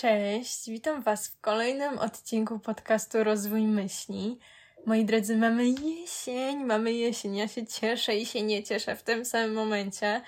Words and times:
Cześć, 0.00 0.70
witam 0.70 1.02
Was 1.02 1.28
w 1.28 1.40
kolejnym 1.40 1.98
odcinku 1.98 2.58
podcastu 2.58 3.24
Rozwój 3.24 3.62
Myśli. 3.62 4.38
Moi 4.86 5.04
drodzy, 5.04 5.36
mamy 5.36 5.68
jesień, 5.68 6.64
mamy 6.64 6.92
jesień. 6.92 7.36
Ja 7.36 7.48
się 7.48 7.66
cieszę 7.66 8.16
i 8.16 8.26
się 8.26 8.42
nie 8.42 8.62
cieszę 8.62 8.96
w 8.96 9.02
tym 9.02 9.24
samym 9.24 9.54
momencie. 9.54 10.22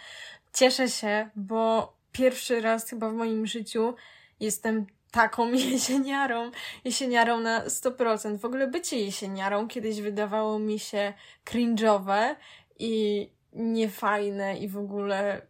Cieszę 0.55 0.89
się, 0.89 1.31
bo 1.37 1.93
pierwszy 2.13 2.61
raz 2.61 2.91
chyba 2.91 3.11
w 3.11 3.15
moim 3.15 3.47
życiu 3.47 3.95
jestem 4.41 4.87
taką 5.11 5.53
jesieniarą. 5.73 6.51
Jesieniarą 6.85 7.41
na 7.41 7.65
100%. 7.67 8.39
W 8.39 8.45
ogóle 8.45 8.67
bycie 8.67 8.97
jesieniarą 9.01 9.69
kiedyś 9.69 10.01
wydawało 10.01 10.59
mi 10.59 10.79
się 10.79 11.13
cringe'owe 11.45 12.35
i 12.79 13.29
niefajne 13.53 14.59
i 14.59 14.69
w 14.69 14.79
ogóle 14.79 15.43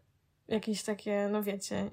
jakieś 0.48 0.82
takie, 0.82 1.29
no 1.30 1.43
wiecie, 1.43 1.91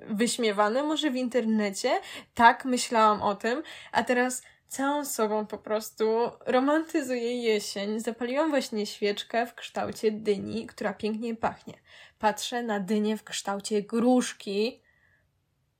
wyśmiewane 0.00 0.82
może 0.82 1.10
w 1.10 1.16
internecie. 1.16 2.00
Tak, 2.34 2.64
myślałam 2.64 3.22
o 3.22 3.34
tym, 3.34 3.62
a 3.92 4.04
teraz 4.04 4.42
całą 4.68 5.04
sobą 5.04 5.46
po 5.46 5.58
prostu 5.58 6.30
romantyzuję 6.46 7.42
jesień. 7.42 8.00
Zapaliłam 8.00 8.50
właśnie 8.50 8.86
świeczkę 8.86 9.46
w 9.46 9.54
kształcie 9.54 10.12
dyni, 10.12 10.66
która 10.66 10.94
pięknie 10.94 11.34
pachnie. 11.34 11.74
Patrzę 12.18 12.62
na 12.62 12.80
dynię 12.80 13.16
w 13.16 13.24
kształcie 13.24 13.82
gruszki 13.82 14.82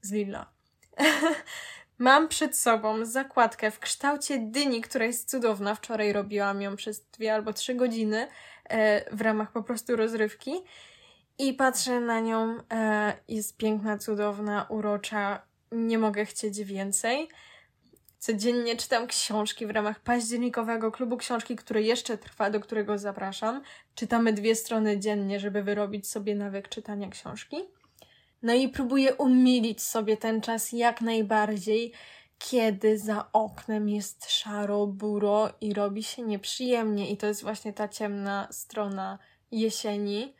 z 0.00 0.12
lila. 0.12 0.52
Mam 1.98 2.28
przed 2.28 2.56
sobą 2.56 3.04
zakładkę 3.04 3.70
w 3.70 3.78
kształcie 3.78 4.38
dyni, 4.38 4.80
która 4.80 5.04
jest 5.04 5.30
cudowna. 5.30 5.74
Wczoraj 5.74 6.12
robiłam 6.12 6.62
ją 6.62 6.76
przez 6.76 7.06
dwie 7.06 7.34
albo 7.34 7.52
trzy 7.52 7.74
godziny 7.74 8.28
e, 8.64 9.16
w 9.16 9.20
ramach 9.20 9.52
po 9.52 9.62
prostu 9.62 9.96
rozrywki. 9.96 10.52
I 11.38 11.54
patrzę 11.54 12.00
na 12.00 12.20
nią, 12.20 12.58
e, 12.72 13.12
jest 13.28 13.56
piękna, 13.56 13.98
cudowna, 13.98 14.66
urocza. 14.68 15.42
Nie 15.72 15.98
mogę 15.98 16.24
chcieć 16.24 16.64
więcej. 16.64 17.28
Codziennie 18.18 18.76
czytam 18.76 19.06
książki 19.06 19.66
w 19.66 19.70
ramach 19.70 20.00
październikowego 20.00 20.92
klubu 20.92 21.16
książki, 21.16 21.56
który 21.56 21.82
jeszcze 21.82 22.18
trwa, 22.18 22.50
do 22.50 22.60
którego 22.60 22.98
zapraszam. 22.98 23.62
Czytamy 23.94 24.32
dwie 24.32 24.54
strony 24.54 24.98
dziennie, 24.98 25.40
żeby 25.40 25.62
wyrobić 25.62 26.08
sobie 26.08 26.34
nawyk 26.34 26.68
czytania 26.68 27.08
książki. 27.08 27.56
No 28.42 28.54
i 28.54 28.68
próbuję 28.68 29.14
umilić 29.14 29.82
sobie 29.82 30.16
ten 30.16 30.40
czas 30.40 30.72
jak 30.72 31.00
najbardziej, 31.00 31.92
kiedy 32.38 32.98
za 32.98 33.28
oknem 33.32 33.88
jest 33.88 34.30
szaro, 34.30 34.86
buro 34.86 35.52
i 35.60 35.74
robi 35.74 36.02
się 36.02 36.22
nieprzyjemnie. 36.22 37.10
I 37.10 37.16
to 37.16 37.26
jest 37.26 37.42
właśnie 37.42 37.72
ta 37.72 37.88
ciemna 37.88 38.48
strona 38.50 39.18
jesieni 39.50 40.34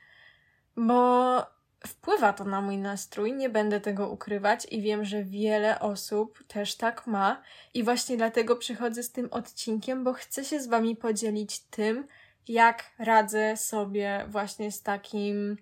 bo 0.79 1.43
wpływa 1.87 2.33
to 2.33 2.45
na 2.45 2.61
mój 2.61 2.79
nastrój, 2.79 3.33
nie 3.33 3.51
będę 3.51 3.81
tego 3.81 4.09
ukrywać 4.09 4.67
i 4.71 4.83
wiem, 4.83 5.05
że 5.05 5.25
wiele 5.25 5.81
osób 5.81 6.45
też 6.47 6.77
tak 6.77 7.07
ma 7.07 7.43
i 7.75 7.85
właśnie 7.85 8.17
dlatego 8.17 8.57
przychodzę 8.57 9.03
z 9.03 9.13
tym 9.13 9.29
odcinkiem, 9.31 10.05
bo 10.05 10.13
chcę 10.13 10.45
się 10.45 10.61
z 10.61 10.67
Wami 10.67 10.97
podzielić 10.97 11.61
tym, 11.61 12.07
jak 12.49 12.85
radzę 12.99 13.57
sobie 13.57 14.25
właśnie 14.29 14.73
z 14.73 14.83
takim 14.83 15.57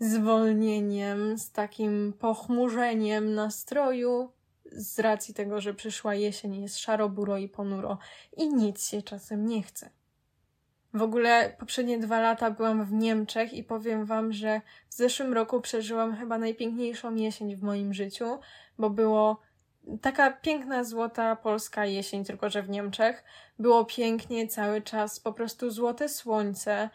zwolnieniem, 0.00 1.38
z 1.38 1.52
takim 1.52 2.12
pochmurzeniem 2.18 3.34
nastroju, 3.34 4.32
z 4.72 4.98
racji 4.98 5.34
tego, 5.34 5.60
że 5.60 5.74
przyszła 5.74 6.14
jesień, 6.14 6.62
jest 6.62 6.78
szaro, 6.78 7.08
buro 7.08 7.36
i 7.36 7.48
ponuro 7.48 7.98
i 8.36 8.48
nic 8.54 8.88
się 8.88 9.02
czasem 9.02 9.46
nie 9.46 9.62
chce. 9.62 9.97
W 10.94 11.02
ogóle 11.02 11.56
poprzednie 11.58 11.98
dwa 11.98 12.20
lata 12.20 12.50
byłam 12.50 12.84
w 12.84 12.92
Niemczech 12.92 13.54
i 13.54 13.64
powiem 13.64 14.04
Wam, 14.04 14.32
że 14.32 14.60
w 14.88 14.94
zeszłym 14.94 15.32
roku 15.32 15.60
przeżyłam 15.60 16.16
chyba 16.16 16.38
najpiękniejszą 16.38 17.14
jesień 17.14 17.56
w 17.56 17.62
moim 17.62 17.94
życiu, 17.94 18.38
bo 18.78 18.90
było 18.90 19.40
taka 20.00 20.30
piękna, 20.30 20.84
złota 20.84 21.36
polska 21.36 21.86
jesień, 21.86 22.24
tylko 22.24 22.50
że 22.50 22.62
w 22.62 22.68
Niemczech. 22.68 23.24
Było 23.58 23.84
pięknie 23.84 24.48
cały 24.48 24.82
czas, 24.82 25.20
po 25.20 25.32
prostu 25.32 25.70
złote 25.70 26.08
słońce, 26.08 26.90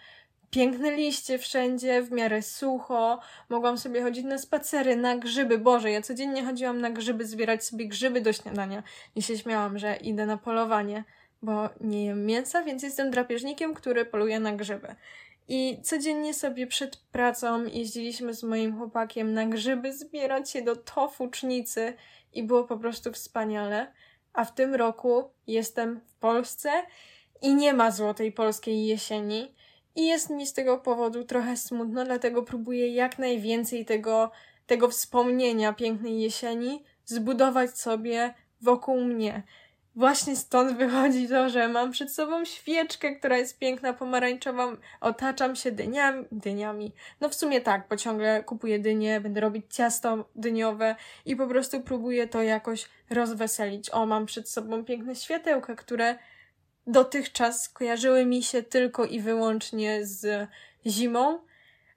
piękne 0.49 0.91
liście 0.91 1.37
wszędzie, 1.37 2.01
w 2.01 2.11
miarę 2.11 2.41
sucho. 2.41 3.19
Mogłam 3.49 3.77
sobie 3.77 4.01
chodzić 4.01 4.25
na 4.25 4.37
spacery, 4.37 4.95
na 4.95 5.17
grzyby. 5.17 5.57
Boże, 5.57 5.91
ja 5.91 6.01
codziennie 6.01 6.45
chodziłam 6.45 6.81
na 6.81 6.89
grzyby, 6.89 7.25
zbierać 7.25 7.63
sobie 7.63 7.87
grzyby 7.87 8.21
do 8.21 8.33
śniadania 8.33 8.83
i 9.15 9.21
się 9.21 9.37
śmiałam, 9.37 9.77
że 9.79 9.95
idę 9.95 10.25
na 10.25 10.37
polowanie 10.37 11.03
bo 11.43 11.69
nie 11.81 12.05
jem 12.05 12.25
mięsa, 12.25 12.63
więc 12.63 12.83
jestem 12.83 13.11
drapieżnikiem, 13.11 13.73
który 13.73 14.05
poluje 14.05 14.39
na 14.39 14.51
grzyby. 14.51 14.95
I 15.47 15.81
codziennie 15.83 16.33
sobie 16.33 16.67
przed 16.67 16.97
pracą 16.97 17.65
jeździliśmy 17.65 18.33
z 18.33 18.43
moim 18.43 18.77
chłopakiem 18.77 19.33
na 19.33 19.45
grzyby, 19.45 19.93
zbierać 19.93 20.51
się 20.51 20.61
do 20.61 20.75
tofucznicy 20.75 21.93
i 22.33 22.43
było 22.43 22.63
po 22.63 22.77
prostu 22.77 23.11
wspaniale. 23.11 23.91
A 24.33 24.45
w 24.45 24.53
tym 24.53 24.75
roku 24.75 25.23
jestem 25.47 25.99
w 25.99 26.15
Polsce 26.15 26.69
i 27.41 27.55
nie 27.55 27.73
ma 27.73 27.91
złotej 27.91 28.31
polskiej 28.31 28.85
jesieni. 28.85 29.55
I 29.95 30.07
jest 30.07 30.29
mi 30.29 30.47
z 30.47 30.53
tego 30.53 30.77
powodu 30.77 31.23
trochę 31.23 31.57
smutno, 31.57 32.05
dlatego 32.05 32.43
próbuję 32.43 32.93
jak 32.93 33.19
najwięcej 33.19 33.85
tego, 33.85 34.31
tego 34.67 34.89
wspomnienia 34.89 35.73
pięknej 35.73 36.21
jesieni 36.21 36.83
zbudować 37.05 37.77
sobie 37.77 38.33
wokół 38.61 39.01
mnie. 39.01 39.43
Właśnie 39.95 40.35
stąd 40.35 40.77
wychodzi 40.77 41.27
to, 41.27 41.49
że 41.49 41.67
mam 41.67 41.91
przed 41.91 42.13
sobą 42.13 42.45
świeczkę, 42.45 43.15
która 43.15 43.37
jest 43.37 43.59
piękna, 43.59 43.93
pomarańczowa, 43.93 44.77
otaczam 45.01 45.55
się 45.55 45.71
dyniami, 45.71 46.25
dyniami. 46.31 46.91
No 47.21 47.29
w 47.29 47.35
sumie 47.35 47.61
tak, 47.61 47.87
bo 47.89 47.97
ciągle 47.97 48.43
kupuję 48.43 48.79
dynie, 48.79 49.21
będę 49.21 49.41
robić 49.41 49.65
ciasto 49.69 50.29
dyniowe 50.35 50.95
i 51.25 51.35
po 51.35 51.47
prostu 51.47 51.81
próbuję 51.81 52.27
to 52.27 52.41
jakoś 52.41 52.89
rozweselić. 53.09 53.89
O, 53.89 54.05
mam 54.05 54.25
przed 54.25 54.49
sobą 54.49 54.85
piękne 54.85 55.15
światełka, 55.15 55.75
które 55.75 56.17
dotychczas 56.87 57.69
kojarzyły 57.69 58.25
mi 58.25 58.43
się 58.43 58.63
tylko 58.63 59.05
i 59.05 59.19
wyłącznie 59.19 60.05
z 60.05 60.49
zimą, 60.85 61.39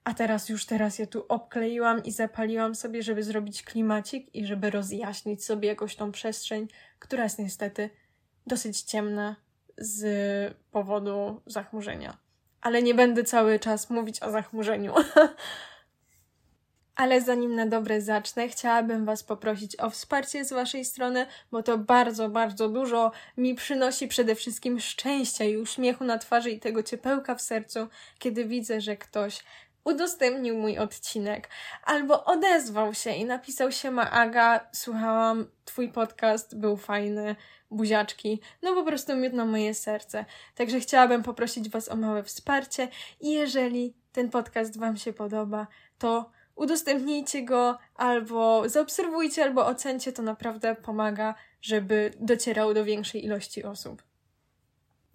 a 0.07 0.15
teraz 0.15 0.49
już 0.49 0.67
teraz 0.67 0.99
je 0.99 1.07
tu 1.07 1.27
obkleiłam 1.29 2.05
i 2.05 2.13
zapaliłam 2.13 2.75
sobie, 2.75 3.03
żeby 3.03 3.23
zrobić 3.23 3.63
klimacik 3.63 4.35
i 4.35 4.47
żeby 4.47 4.71
rozjaśnić 4.71 5.45
sobie 5.45 5.69
jakoś 5.69 5.97
tą 5.97 6.13
przestrzeń, 6.13 6.69
która 6.99 7.25
jest 7.25 7.39
niestety 7.39 7.91
dosyć 8.47 8.83
ciemna 8.83 9.37
z 9.79 10.57
powodu 10.71 11.43
zachmurzenia. 11.47 12.19
Ale 12.61 12.83
nie 12.83 12.95
będę 12.95 13.25
cały 13.25 13.59
czas 13.59 13.91
mówić 13.91 14.23
o 14.23 14.31
zachmurzeniu. 14.31 14.95
Ale 16.97 17.21
zanim 17.21 17.55
na 17.55 17.67
dobre 17.67 18.01
zacznę, 18.01 18.49
chciałabym 18.49 19.05
Was 19.05 19.23
poprosić 19.23 19.81
o 19.81 19.91
wsparcie 19.91 20.45
z 20.45 20.53
Waszej 20.53 20.85
strony, 20.85 21.27
bo 21.51 21.63
to 21.63 21.79
bardzo, 21.79 22.29
bardzo 22.29 22.69
dużo 22.69 23.13
mi 23.37 23.55
przynosi 23.55 24.09
przede 24.09 24.35
wszystkim 24.35 24.81
szczęścia 24.81 25.45
i 25.45 25.57
uśmiechu 25.57 26.05
na 26.05 26.19
twarzy 26.19 26.51
i 26.51 26.61
tego 26.61 26.83
ciepełka 26.83 27.35
w 27.35 27.43
sercu, 27.43 27.89
kiedy 28.19 28.45
widzę, 28.45 28.81
że 28.81 28.97
ktoś 28.97 29.45
udostępnił 29.87 30.59
mój 30.59 30.79
odcinek, 30.79 31.49
albo 31.85 32.25
odezwał 32.25 32.95
się 32.95 33.11
i 33.11 33.25
napisał 33.25 33.73
się 33.73 33.91
ma 33.91 34.11
Aga, 34.11 34.69
słuchałam 34.73 35.47
twój 35.65 35.93
podcast, 35.93 36.59
był 36.59 36.77
fajny, 36.77 37.37
buziaczki, 37.71 38.41
no 38.63 38.75
po 38.75 38.85
prostu 38.85 39.17
miód 39.17 39.33
na 39.33 39.45
moje 39.45 39.75
serce. 39.75 40.25
Także 40.55 40.81
chciałabym 40.81 41.23
poprosić 41.23 41.69
Was 41.69 41.89
o 41.89 41.97
małe 41.97 42.23
wsparcie 42.23 42.89
i 43.21 43.33
jeżeli 43.33 43.95
ten 44.13 44.31
podcast 44.31 44.79
Wam 44.79 44.97
się 44.97 45.13
podoba, 45.13 45.67
to 45.99 46.31
udostępnijcie 46.55 47.43
go 47.43 47.79
albo 47.95 48.69
zaobserwujcie, 48.69 49.45
albo 49.45 49.67
ocencie, 49.67 50.13
to 50.13 50.23
naprawdę 50.23 50.75
pomaga, 50.75 51.35
żeby 51.63 52.13
docierał 52.21 52.75
do 52.75 52.85
większej 52.85 53.25
ilości 53.25 53.65
osób. 53.65 54.03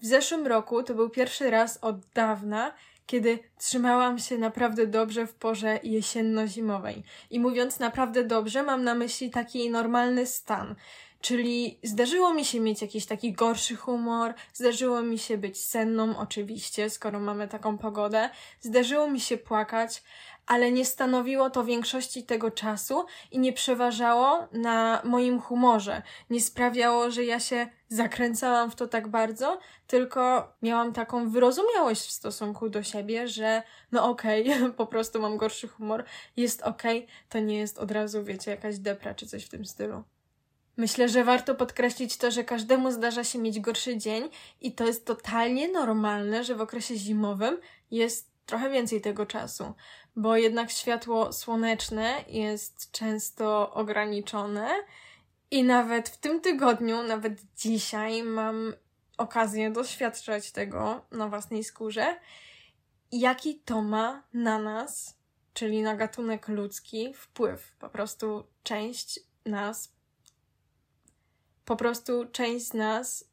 W 0.01 0.05
zeszłym 0.05 0.47
roku 0.47 0.83
to 0.83 0.93
był 0.93 1.09
pierwszy 1.09 1.49
raz 1.49 1.77
od 1.77 2.05
dawna, 2.05 2.73
kiedy 3.11 3.39
trzymałam 3.57 4.19
się 4.19 4.37
naprawdę 4.37 4.87
dobrze 4.87 5.27
w 5.27 5.33
porze 5.33 5.79
jesienno-zimowej. 5.83 7.03
I 7.29 7.39
mówiąc 7.39 7.79
naprawdę 7.79 8.23
dobrze, 8.23 8.63
mam 8.63 8.83
na 8.83 8.95
myśli 8.95 9.29
taki 9.29 9.69
normalny 9.69 10.25
stan. 10.25 10.75
Czyli 11.21 11.79
zdarzyło 11.83 12.33
mi 12.33 12.45
się 12.45 12.59
mieć 12.59 12.81
jakiś 12.81 13.05
taki 13.05 13.33
gorszy 13.33 13.75
humor, 13.75 14.33
zdarzyło 14.53 15.01
mi 15.01 15.17
się 15.17 15.37
być 15.37 15.65
senną, 15.65 16.17
oczywiście, 16.17 16.89
skoro 16.89 17.19
mamy 17.19 17.47
taką 17.47 17.77
pogodę, 17.77 18.29
zdarzyło 18.61 19.09
mi 19.09 19.19
się 19.19 19.37
płakać, 19.37 20.03
ale 20.47 20.71
nie 20.71 20.85
stanowiło 20.85 21.49
to 21.49 21.63
większości 21.63 22.23
tego 22.23 22.51
czasu 22.51 23.05
i 23.31 23.39
nie 23.39 23.53
przeważało 23.53 24.47
na 24.51 25.01
moim 25.03 25.39
humorze. 25.39 26.01
Nie 26.29 26.41
sprawiało, 26.41 27.11
że 27.11 27.23
ja 27.23 27.39
się 27.39 27.67
zakręcałam 27.91 28.71
w 28.71 28.75
to 28.75 28.87
tak 28.87 29.07
bardzo, 29.07 29.59
tylko 29.87 30.53
miałam 30.61 30.93
taką 30.93 31.29
wyrozumiałość 31.29 32.01
w 32.01 32.11
stosunku 32.11 32.69
do 32.69 32.83
siebie, 32.83 33.27
że 33.27 33.63
no 33.91 34.09
okej, 34.09 34.53
okay, 34.53 34.73
po 34.81 34.87
prostu 34.87 35.21
mam 35.21 35.37
gorszy 35.37 35.67
humor, 35.67 36.03
jest 36.37 36.61
okej, 36.61 36.97
okay, 36.97 37.09
to 37.29 37.39
nie 37.39 37.57
jest 37.57 37.79
od 37.79 37.91
razu, 37.91 38.23
wiecie, 38.23 38.51
jakaś 38.51 38.77
depra 38.77 39.13
czy 39.15 39.27
coś 39.27 39.45
w 39.45 39.49
tym 39.49 39.65
stylu. 39.65 40.03
Myślę, 40.77 41.09
że 41.09 41.23
warto 41.23 41.55
podkreślić 41.55 42.17
to, 42.17 42.31
że 42.31 42.43
każdemu 42.43 42.91
zdarza 42.91 43.23
się 43.23 43.39
mieć 43.39 43.59
gorszy 43.59 43.97
dzień 43.97 44.29
i 44.61 44.71
to 44.71 44.87
jest 44.87 45.05
totalnie 45.05 45.67
normalne, 45.67 46.43
że 46.43 46.55
w 46.55 46.61
okresie 46.61 46.95
zimowym 46.95 47.57
jest 47.91 48.31
trochę 48.45 48.69
więcej 48.69 49.01
tego 49.01 49.25
czasu, 49.25 49.73
bo 50.15 50.37
jednak 50.37 50.71
światło 50.71 51.33
słoneczne 51.33 52.23
jest 52.27 52.91
często 52.91 53.73
ograniczone 53.73 54.69
I 55.51 55.63
nawet 55.63 56.09
w 56.09 56.17
tym 56.17 56.41
tygodniu, 56.41 57.03
nawet 57.03 57.41
dzisiaj 57.55 58.23
mam 58.23 58.73
okazję 59.17 59.71
doświadczać 59.71 60.51
tego 60.51 61.05
na 61.11 61.27
własnej 61.27 61.63
skórze, 61.63 62.19
jaki 63.11 63.59
to 63.59 63.81
ma 63.81 64.23
na 64.33 64.59
nas, 64.59 65.17
czyli 65.53 65.81
na 65.81 65.95
gatunek 65.95 66.47
ludzki, 66.47 67.13
wpływ. 67.13 67.75
Po 67.79 67.89
prostu 67.89 68.47
część 68.63 69.19
nas, 69.45 69.93
po 71.65 71.75
prostu 71.75 72.25
część 72.31 72.67
z 72.67 72.73
nas, 72.73 73.31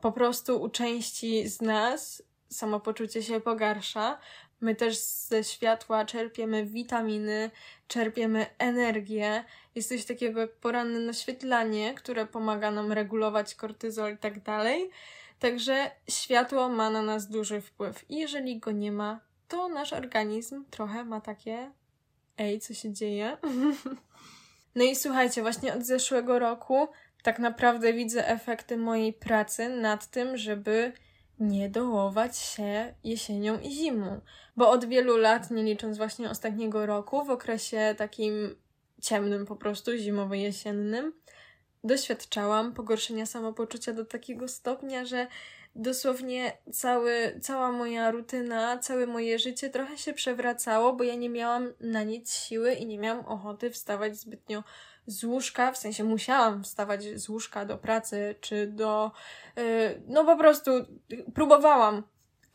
po 0.00 0.12
prostu 0.12 0.62
u 0.62 0.68
części 0.68 1.48
z 1.48 1.60
nas 1.60 2.22
samopoczucie 2.48 3.22
się 3.22 3.40
pogarsza. 3.40 4.18
My 4.60 4.74
też 4.74 4.98
ze 4.98 5.44
światła 5.44 6.04
czerpiemy 6.04 6.66
witaminy, 6.66 7.50
czerpiemy 7.88 8.46
energię. 8.58 9.44
Jest 9.74 9.88
coś 9.88 10.04
takiego 10.04 10.40
jak 10.40 10.52
poranne 10.52 10.98
naświetlanie, 10.98 11.94
które 11.94 12.26
pomaga 12.26 12.70
nam 12.70 12.92
regulować 12.92 13.54
kortyzol 13.54 14.14
i 14.14 14.18
tak 14.18 14.42
dalej. 14.42 14.90
Także 15.38 15.90
światło 16.10 16.68
ma 16.68 16.90
na 16.90 17.02
nas 17.02 17.28
duży 17.28 17.60
wpływ. 17.60 18.10
I 18.10 18.16
jeżeli 18.16 18.58
go 18.58 18.70
nie 18.70 18.92
ma, 18.92 19.20
to 19.48 19.68
nasz 19.68 19.92
organizm 19.92 20.64
trochę 20.70 21.04
ma 21.04 21.20
takie 21.20 21.70
ej, 22.38 22.60
co 22.60 22.74
się 22.74 22.92
dzieje? 22.92 23.36
no 24.76 24.84
i 24.84 24.96
słuchajcie, 24.96 25.42
właśnie 25.42 25.74
od 25.74 25.82
zeszłego 25.82 26.38
roku 26.38 26.88
tak 27.22 27.38
naprawdę 27.38 27.92
widzę 27.92 28.28
efekty 28.28 28.76
mojej 28.76 29.12
pracy 29.12 29.68
nad 29.68 30.06
tym, 30.06 30.36
żeby 30.36 30.92
nie 31.40 31.68
dołować 31.70 32.38
się 32.38 32.94
jesienią 33.04 33.60
i 33.60 33.70
zimą. 33.70 34.20
Bo 34.56 34.70
od 34.70 34.84
wielu 34.84 35.16
lat, 35.16 35.50
nie 35.50 35.62
licząc 35.62 35.96
właśnie 35.96 36.30
ostatniego 36.30 36.86
roku, 36.86 37.24
w 37.24 37.30
okresie 37.30 37.94
takim 37.98 38.56
ciemnym 39.02 39.46
po 39.46 39.56
prostu, 39.56 39.90
zimowo-jesiennym, 39.96 41.12
doświadczałam 41.84 42.74
pogorszenia 42.74 43.26
samopoczucia 43.26 43.92
do 43.92 44.04
takiego 44.04 44.48
stopnia, 44.48 45.04
że 45.04 45.26
dosłownie 45.74 46.58
cały, 46.72 47.40
cała 47.42 47.72
moja 47.72 48.10
rutyna, 48.10 48.78
całe 48.78 49.06
moje 49.06 49.38
życie 49.38 49.70
trochę 49.70 49.98
się 49.98 50.12
przewracało, 50.12 50.92
bo 50.92 51.04
ja 51.04 51.14
nie 51.14 51.28
miałam 51.28 51.72
na 51.80 52.02
nic 52.02 52.34
siły 52.34 52.72
i 52.72 52.86
nie 52.86 52.98
miałam 52.98 53.26
ochoty 53.26 53.70
wstawać 53.70 54.16
zbytnio 54.16 54.64
z 55.06 55.24
łóżka, 55.24 55.72
w 55.72 55.78
sensie 55.78 56.04
musiałam 56.04 56.64
wstawać 56.64 57.04
z 57.04 57.28
łóżka 57.28 57.64
do 57.64 57.78
pracy, 57.78 58.34
czy 58.40 58.66
do. 58.66 59.10
Yy, 59.56 59.62
no 60.06 60.24
po 60.24 60.36
prostu 60.36 60.70
próbowałam 61.34 62.02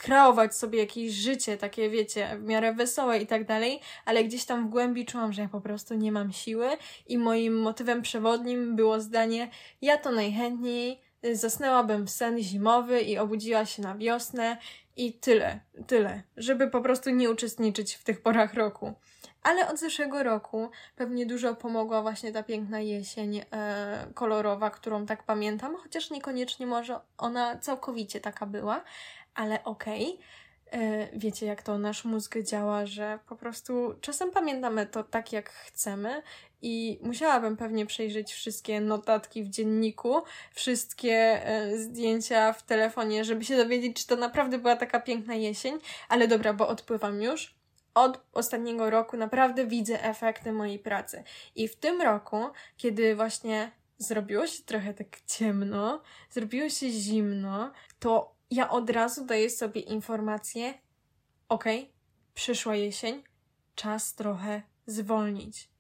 kreować 0.02 0.56
sobie 0.56 0.80
jakieś 0.80 1.14
życie, 1.14 1.58
takie 1.58 1.90
wiecie, 1.90 2.38
w 2.38 2.44
miarę 2.44 2.74
wesołe 2.74 3.20
i 3.20 3.28
tak 3.28 3.46
dalej, 3.46 3.80
ale 4.06 4.24
gdzieś 4.24 4.46
tam 4.46 4.68
w 4.68 4.70
głębi 4.70 5.06
czułam, 5.06 5.34
że 5.34 5.42
ja 5.42 5.50
po 5.50 5.62
prostu 5.62 5.94
nie 5.94 6.12
mam 6.12 6.32
siły 6.32 6.68
i 7.08 7.18
moim 7.18 7.60
motywem 7.60 8.02
przewodnim 8.02 8.76
było 8.76 9.00
zdanie: 9.00 9.50
Ja 9.82 9.98
to 9.98 10.12
najchętniej 10.12 11.02
zasnęłabym 11.34 12.08
w 12.08 12.10
sen 12.10 12.40
zimowy 12.40 13.02
i 13.02 13.18
obudziła 13.18 13.66
się 13.66 13.82
na 13.82 13.96
wiosnę 13.96 14.58
i 14.96 15.14
tyle, 15.14 15.60
tyle, 15.88 16.24
żeby 16.38 16.68
po 16.68 16.82
prostu 16.82 17.10
nie 17.10 17.32
uczestniczyć 17.32 17.96
w 17.96 18.04
tych 18.04 18.22
porach 18.22 18.54
roku. 18.54 18.94
Ale 19.44 19.70
od 19.70 19.80
zeszłego 19.80 20.24
roku 20.24 20.70
pewnie 20.96 21.26
dużo 21.26 21.56
pomogła 21.56 22.02
właśnie 22.02 22.32
ta 22.32 22.44
piękna 22.44 22.80
jesień 22.80 23.42
e, 23.52 24.08
kolorowa, 24.14 24.70
którą 24.70 25.06
tak 25.06 25.24
pamiętam, 25.24 25.76
chociaż 25.76 26.10
niekoniecznie 26.10 26.68
może 26.68 27.00
ona 27.18 27.58
całkowicie 27.58 28.20
taka 28.22 28.46
była, 28.46 28.84
ale 29.36 29.64
okej. 29.64 30.14
Okay. 30.14 30.82
E, 30.82 31.08
wiecie, 31.14 31.46
jak 31.46 31.64
to 31.64 31.78
nasz 31.78 32.06
mózg 32.06 32.38
działa, 32.38 32.86
że 32.86 33.20
po 33.30 33.36
prostu 33.36 33.96
czasem 34.02 34.32
pamiętamy 34.32 34.86
to 34.86 35.04
tak, 35.04 35.34
jak 35.34 35.50
chcemy, 35.50 36.22
i 36.62 37.00
musiałabym 37.02 37.58
pewnie 37.58 37.86
przejrzeć 37.86 38.34
wszystkie 38.34 38.82
notatki 38.82 39.44
w 39.44 39.50
dzienniku, 39.50 40.22
wszystkie 40.54 41.46
e, 41.46 41.78
zdjęcia 41.78 42.54
w 42.54 42.64
telefonie, 42.64 43.26
żeby 43.26 43.46
się 43.46 43.58
dowiedzieć, 43.58 43.98
czy 43.98 44.08
to 44.08 44.16
naprawdę 44.16 44.58
była 44.58 44.76
taka 44.76 45.00
piękna 45.00 45.36
jesień. 45.36 45.78
Ale 46.10 46.28
dobra, 46.28 46.54
bo 46.54 46.68
odpływam 46.68 47.22
już 47.22 47.61
od 47.94 48.26
ostatniego 48.34 48.90
roku 48.90 49.18
naprawdę 49.18 49.68
widzę 49.68 50.04
efekty 50.04 50.52
mojej 50.52 50.80
pracy. 50.80 51.24
I 51.56 51.68
w 51.68 51.76
tym 51.76 52.02
roku, 52.02 52.38
kiedy 52.78 53.16
właśnie 53.16 53.72
zrobiło 53.98 54.48
się 54.48 54.64
trochę 54.64 54.94
tak 54.94 55.22
ciemno, 55.28 56.02
zrobiło 56.30 56.70
się 56.70 56.90
zimno, 56.90 57.72
to 58.00 58.36
ja 58.52 58.70
od 58.70 58.90
razu 58.90 59.26
daję 59.26 59.50
sobie 59.50 59.82
informację: 59.82 60.74
OK, 61.50 61.66
przyszła 62.34 62.76
jesień, 62.76 63.24
czas 63.76 64.16
trochę 64.16 64.62
zwolnić. 64.86 65.72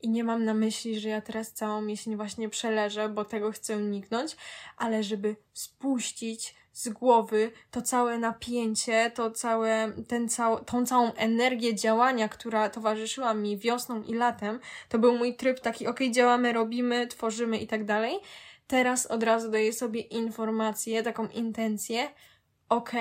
I 0.00 0.08
nie 0.08 0.24
mam 0.24 0.44
na 0.44 0.54
myśli, 0.54 1.00
że 1.00 1.08
ja 1.08 1.20
teraz 1.20 1.52
całą 1.52 1.86
jesień 1.86 2.16
właśnie 2.16 2.48
przeleżę, 2.48 3.08
bo 3.08 3.24
tego 3.24 3.52
chcę 3.52 3.76
uniknąć, 3.76 4.36
ale 4.76 5.02
żeby 5.02 5.36
spuścić 5.52 6.54
z 6.72 6.88
głowy 6.88 7.52
to 7.70 7.82
całe 7.82 8.18
napięcie, 8.18 9.10
to 9.14 9.30
całe, 9.30 9.92
ten 10.08 10.28
cał, 10.28 10.64
tą 10.64 10.86
całą 10.86 11.12
energię 11.12 11.74
działania, 11.74 12.28
która 12.28 12.70
towarzyszyła 12.70 13.34
mi 13.34 13.58
wiosną 13.58 14.02
i 14.02 14.14
latem, 14.14 14.60
to 14.88 14.98
był 14.98 15.18
mój 15.18 15.36
tryb 15.36 15.60
taki, 15.60 15.86
ok, 15.86 16.00
działamy, 16.10 16.52
robimy, 16.52 17.06
tworzymy 17.06 17.58
i 17.58 17.66
tak 17.66 17.84
dalej. 17.84 18.18
Teraz 18.66 19.06
od 19.06 19.22
razu 19.22 19.50
daję 19.50 19.72
sobie 19.72 20.00
informację, 20.00 21.02
taką 21.02 21.28
intencję, 21.28 22.08
ok, 22.68 22.92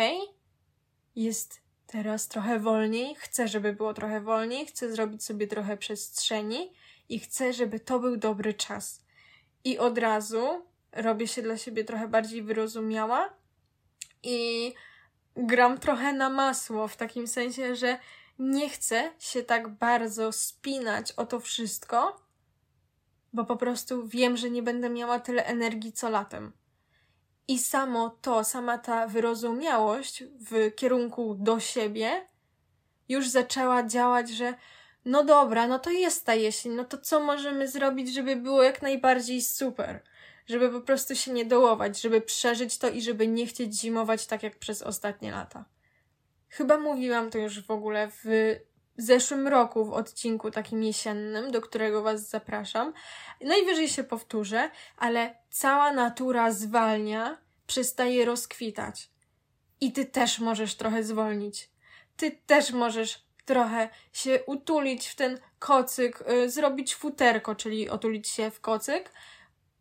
jest 1.16 1.62
teraz 1.88 2.28
trochę 2.28 2.60
wolniej, 2.60 3.16
chcę, 3.16 3.48
żeby 3.48 3.74
było 3.74 3.94
trochę 3.94 4.22
wolniej, 4.22 4.66
chcę 4.66 4.92
zrobić 4.92 5.24
sobie 5.24 5.48
trochę 5.48 5.78
przestrzeni 5.78 6.74
i 7.10 7.20
chcę, 7.20 7.54
żeby 7.54 7.80
to 7.80 8.00
był 8.00 8.18
dobry 8.18 8.54
czas. 8.54 9.02
I 9.64 9.78
od 9.78 9.98
razu 9.98 10.66
robię 10.92 11.28
się 11.28 11.42
dla 11.42 11.58
siebie 11.58 11.84
trochę 11.84 12.08
bardziej 12.08 12.44
wyrozumiała 12.44 13.41
i 14.24 14.74
gram 15.36 15.78
trochę 15.78 16.14
na 16.14 16.30
masło, 16.30 16.88
w 16.88 16.98
takim 16.98 17.28
sensie, 17.28 17.76
że 17.76 18.00
nie 18.40 18.70
chcę 18.70 19.12
się 19.20 19.44
tak 19.44 19.70
bardzo 19.70 20.32
spinać 20.32 21.12
o 21.12 21.26
to 21.26 21.40
wszystko, 21.40 22.22
bo 23.34 23.46
po 23.46 23.56
prostu 23.58 24.08
wiem, 24.08 24.38
że 24.38 24.50
nie 24.50 24.64
będę 24.64 24.90
miała 24.90 25.20
tyle 25.20 25.46
energii 25.46 25.94
co 25.94 26.10
latem. 26.10 26.52
I 27.48 27.60
samo 27.60 28.10
to, 28.10 28.44
sama 28.44 28.78
ta 28.78 29.08
wyrozumiałość 29.08 30.24
w 30.24 30.76
kierunku 30.76 31.36
do 31.40 31.60
siebie 31.60 32.28
już 33.10 33.30
zaczęła 33.30 33.84
działać, 33.84 34.30
że 34.30 34.54
no 35.06 35.24
dobra, 35.24 35.68
no 35.68 35.80
to 35.80 35.90
jest 35.90 36.26
ta 36.26 36.34
jesień, 36.34 36.72
no 36.72 36.86
to 36.86 36.98
co 36.98 37.20
możemy 37.20 37.68
zrobić, 37.68 38.14
żeby 38.14 38.36
było 38.36 38.64
jak 38.64 38.82
najbardziej 38.82 39.42
super? 39.42 40.04
Żeby 40.52 40.70
po 40.70 40.82
prostu 40.82 41.16
się 41.16 41.32
nie 41.32 41.46
dołować, 41.46 42.02
żeby 42.02 42.22
przeżyć 42.22 42.78
to 42.78 42.90
i 42.90 43.02
żeby 43.02 43.28
nie 43.28 43.46
chcieć 43.46 43.80
zimować 43.80 44.28
tak 44.28 44.44
jak 44.44 44.60
przez 44.60 44.82
ostatnie 44.82 45.32
lata. 45.32 45.66
Chyba 46.50 46.78
mówiłam 46.78 47.30
to 47.30 47.38
już 47.38 47.66
w 47.66 47.72
ogóle 47.72 48.12
w 48.24 48.56
zeszłym 48.98 49.48
roku 49.48 49.86
w 49.86 49.94
odcinku 49.94 50.52
takim 50.52 50.84
jesiennym, 50.84 51.52
do 51.52 51.62
którego 51.62 52.02
Was 52.02 52.30
zapraszam. 52.30 52.94
Najwyżej 53.42 53.90
się 53.90 54.04
powtórzę, 54.04 54.70
ale 54.98 55.36
cała 55.50 55.92
natura 55.92 56.52
zwalnia, 56.52 57.38
przestaje 57.68 58.26
rozkwitać. 58.26 59.10
I 59.82 59.92
Ty 59.92 60.06
też 60.06 60.40
możesz 60.40 60.76
trochę 60.76 61.04
zwolnić. 61.04 61.70
Ty 62.18 62.32
też 62.32 62.72
możesz 62.72 63.26
trochę 63.46 63.90
się 64.14 64.44
utulić 64.46 65.08
w 65.08 65.16
ten 65.16 65.40
kocyk, 65.60 66.24
yy, 66.28 66.50
zrobić 66.50 66.96
futerko, 66.96 67.56
czyli 67.56 67.90
otulić 67.90 68.28
się 68.28 68.52
w 68.52 68.62
kocyk, 68.62 69.12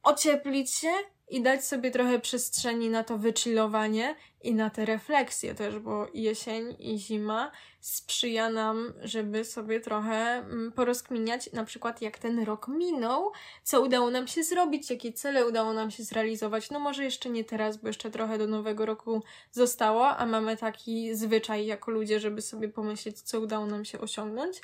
ocieplić 0.03 0.71
się 0.71 0.91
i 1.31 1.43
dać 1.43 1.65
sobie 1.65 1.91
trochę 1.91 2.21
przestrzeni 2.21 2.91
na 2.91 3.05
to 3.05 3.19
wychillowanie 3.19 4.15
i 4.43 4.55
na 4.55 4.71
te 4.71 4.85
refleksje 4.85 5.55
też, 5.55 5.79
bo 5.79 6.07
jesień 6.15 6.77
i 6.79 6.99
zima 6.99 7.51
sprzyja 7.81 8.51
nam, 8.51 8.93
żeby 9.03 9.45
sobie 9.45 9.81
trochę 9.81 10.17
mm, 10.17 10.73
porozkminiać 10.73 11.53
na 11.53 11.65
przykład 11.65 12.03
jak 12.03 12.19
ten 12.19 12.43
rok 12.45 12.69
minął, 12.69 13.33
co 13.63 13.83
udało 13.83 14.11
nam 14.11 14.29
się 14.29 14.45
zrobić, 14.45 14.91
jakie 14.91 15.13
cele 15.13 15.47
udało 15.49 15.73
nam 15.73 15.91
się 15.91 16.03
zrealizować. 16.03 16.71
No 16.71 16.81
może 16.81 17.05
jeszcze 17.05 17.31
nie 17.31 17.45
teraz, 17.45 17.77
bo 17.77 17.89
jeszcze 17.89 18.11
trochę 18.11 18.39
do 18.39 18.47
nowego 18.47 18.87
roku 18.87 19.23
zostało, 19.51 20.09
a 20.09 20.27
mamy 20.27 20.57
taki 20.57 21.15
zwyczaj 21.15 21.67
jako 21.67 21.91
ludzie, 21.91 22.21
żeby 22.21 22.43
sobie 22.43 22.69
pomyśleć, 22.69 23.21
co 23.21 23.41
udało 23.41 23.67
nam 23.67 23.85
się 23.85 24.01
osiągnąć. 24.01 24.61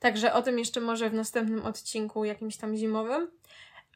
Także 0.00 0.32
o 0.32 0.42
tym 0.42 0.58
jeszcze 0.58 0.80
może 0.80 1.10
w 1.10 1.14
następnym 1.14 1.66
odcinku, 1.66 2.24
jakimś 2.24 2.56
tam 2.56 2.76
zimowym 2.76 3.30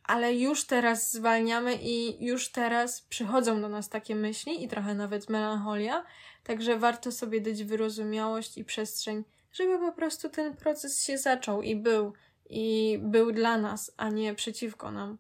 ale 0.06 0.34
już 0.34 0.64
teraz 0.64 1.12
zwalniamy 1.12 1.78
i 1.82 2.24
już 2.24 2.48
teraz 2.48 3.00
przychodzą 3.00 3.60
do 3.60 3.68
nas 3.68 3.88
takie 3.88 4.14
myśli 4.14 4.64
i 4.64 4.68
trochę 4.68 4.94
nawet 4.94 5.28
melancholia, 5.28 6.04
także 6.44 6.78
warto 6.78 7.12
sobie 7.12 7.40
dać 7.40 7.64
wyrozumiałość 7.64 8.58
i 8.58 8.64
przestrzeń, 8.64 9.24
żeby 9.52 9.78
po 9.78 9.92
prostu 9.92 10.28
ten 10.28 10.56
proces 10.56 11.04
się 11.04 11.18
zaczął 11.18 11.62
i 11.62 11.76
był, 11.76 12.12
i 12.50 12.98
był 13.02 13.32
dla 13.32 13.58
nas, 13.58 13.92
a 13.96 14.08
nie 14.08 14.34
przeciwko 14.34 14.90
nam. 14.90 15.18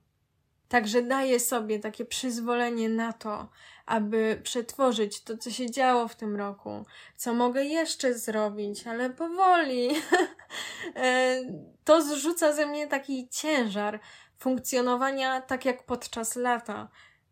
Także 0.68 1.02
daję 1.02 1.40
sobie 1.40 1.78
takie 1.78 2.04
przyzwolenie 2.04 2.88
na 2.88 3.12
to, 3.12 3.48
aby 3.86 4.40
przetworzyć 4.42 5.22
to, 5.22 5.36
co 5.36 5.50
się 5.50 5.70
działo 5.70 6.08
w 6.08 6.16
tym 6.16 6.36
roku, 6.36 6.86
co 7.16 7.34
mogę 7.34 7.64
jeszcze 7.64 8.14
zrobić, 8.14 8.86
ale 8.86 9.10
powoli. 9.10 9.88
e, 10.96 11.40
to 11.84 12.02
zrzuca 12.02 12.52
ze 12.52 12.66
mnie 12.66 12.86
taki 12.86 13.28
ciężar 13.28 14.00
funkcjonowania 14.38 15.40
tak 15.40 15.64
jak 15.64 15.86
podczas 15.86 16.36
lata, 16.36 16.88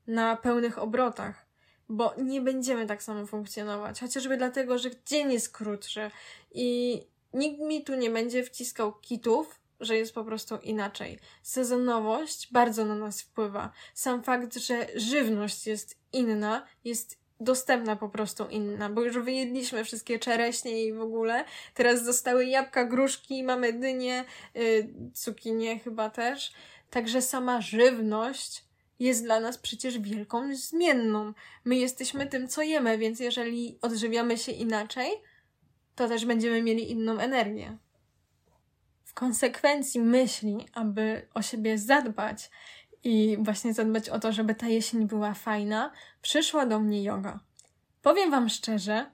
na 0.07 0.37
pełnych 0.37 0.79
obrotach, 0.79 1.47
bo 1.89 2.15
nie 2.19 2.41
będziemy 2.41 2.87
tak 2.87 3.03
samo 3.03 3.27
funkcjonować, 3.27 4.01
chociażby 4.01 4.37
dlatego, 4.37 4.79
że 4.79 4.91
dzień 5.07 5.33
jest 5.33 5.53
krótszy 5.53 6.11
i 6.53 7.01
nikt 7.35 7.61
mi 7.61 7.85
tu 7.85 7.95
nie 7.95 8.11
będzie 8.11 8.45
wciskał 8.45 8.93
kitów, 8.93 9.61
że 9.81 9.97
jest 9.97 10.15
po 10.15 10.25
prostu 10.25 10.57
inaczej. 10.57 11.19
Sezonowość 11.43 12.53
bardzo 12.53 12.85
na 12.85 12.95
nas 12.95 13.23
wpływa. 13.23 13.73
Sam 13.95 14.23
fakt, 14.23 14.57
że 14.57 14.87
żywność 14.97 15.67
jest 15.67 15.99
inna, 16.13 16.67
jest 16.85 17.19
dostępna 17.41 17.97
po 17.97 18.09
prostu 18.09 18.49
inna, 18.49 18.91
bo 18.91 19.03
już 19.03 19.19
wyjedliśmy 19.19 19.85
wszystkie 19.85 20.19
czereśnie 20.19 20.85
i 20.85 20.93
w 20.93 21.01
ogóle. 21.01 21.45
Teraz 21.75 22.05
zostały 22.05 22.47
jabłka, 22.47 22.85
gruszki, 22.85 23.45
mamy 23.45 23.73
dynie, 23.73 24.25
yy, 24.55 24.89
cukinie 25.15 25.79
chyba 25.79 26.11
też. 26.11 26.53
Także 26.95 27.23
sama 27.23 27.61
żywność 27.61 28.65
jest 28.99 29.25
dla 29.25 29.41
nas 29.41 29.59
przecież 29.59 29.99
wielką 29.99 30.57
zmienną. 30.57 31.33
My 31.65 31.77
jesteśmy 31.77 32.27
tym, 32.27 32.49
co 32.49 32.63
jemy, 32.63 32.99
więc 32.99 33.21
jeżeli 33.21 33.79
odżywiamy 33.83 34.39
się 34.39 34.53
inaczej, 34.53 35.11
to 35.95 36.09
też 36.09 36.27
będziemy 36.27 36.63
mieli 36.63 36.91
inną 36.91 37.19
energię. 37.19 37.79
W 39.05 39.15
konsekwencji 39.15 40.01
myśli, 40.01 40.67
aby 40.73 41.29
o 41.35 41.43
siebie 41.43 41.79
zadbać 41.79 42.51
i 43.05 43.37
właśnie 43.41 43.75
zadbać 43.75 44.09
o 44.09 44.19
to, 44.19 44.33
żeby 44.33 44.55
ta 44.55 44.69
jesień 44.69 45.07
była 45.07 45.35
fajna, 45.35 45.93
przyszła 46.23 46.67
do 46.67 46.81
mnie 46.81 47.03
yoga. 47.03 47.41
Powiem 48.03 48.31
Wam 48.31 48.49
szczerze, 48.49 49.11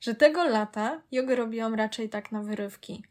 że 0.00 0.14
tego 0.14 0.44
lata 0.44 1.02
jogę 1.12 1.36
robiłam 1.36 1.74
raczej 1.74 2.08
tak 2.08 2.32
na 2.32 2.42
wyrywki. 2.42 3.04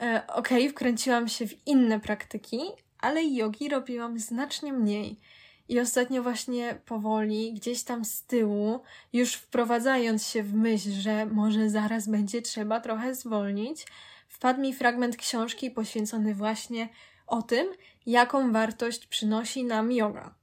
E, 0.00 0.22
Okej, 0.26 0.62
okay, 0.62 0.70
wkręciłam 0.70 1.28
się 1.28 1.46
w 1.46 1.66
inne 1.66 2.00
praktyki, 2.00 2.60
ale 3.00 3.24
jogi 3.24 3.68
robiłam 3.68 4.18
znacznie 4.18 4.72
mniej. 4.72 5.20
I 5.68 5.80
ostatnio 5.80 6.22
właśnie 6.22 6.80
powoli, 6.86 7.52
gdzieś 7.52 7.82
tam 7.82 8.04
z 8.04 8.22
tyłu, 8.22 8.80
już 9.12 9.34
wprowadzając 9.34 10.26
się 10.26 10.42
w 10.42 10.54
myśl, 10.54 10.90
że 10.90 11.26
może 11.26 11.70
zaraz 11.70 12.08
będzie 12.08 12.42
trzeba 12.42 12.80
trochę 12.80 13.14
zwolnić, 13.14 13.86
wpadł 14.28 14.60
mi 14.60 14.74
fragment 14.74 15.16
książki 15.16 15.70
poświęcony 15.70 16.34
właśnie 16.34 16.88
o 17.26 17.42
tym, 17.42 17.68
jaką 18.06 18.52
wartość 18.52 19.06
przynosi 19.06 19.64
nam 19.64 19.92
yoga. 19.92 20.34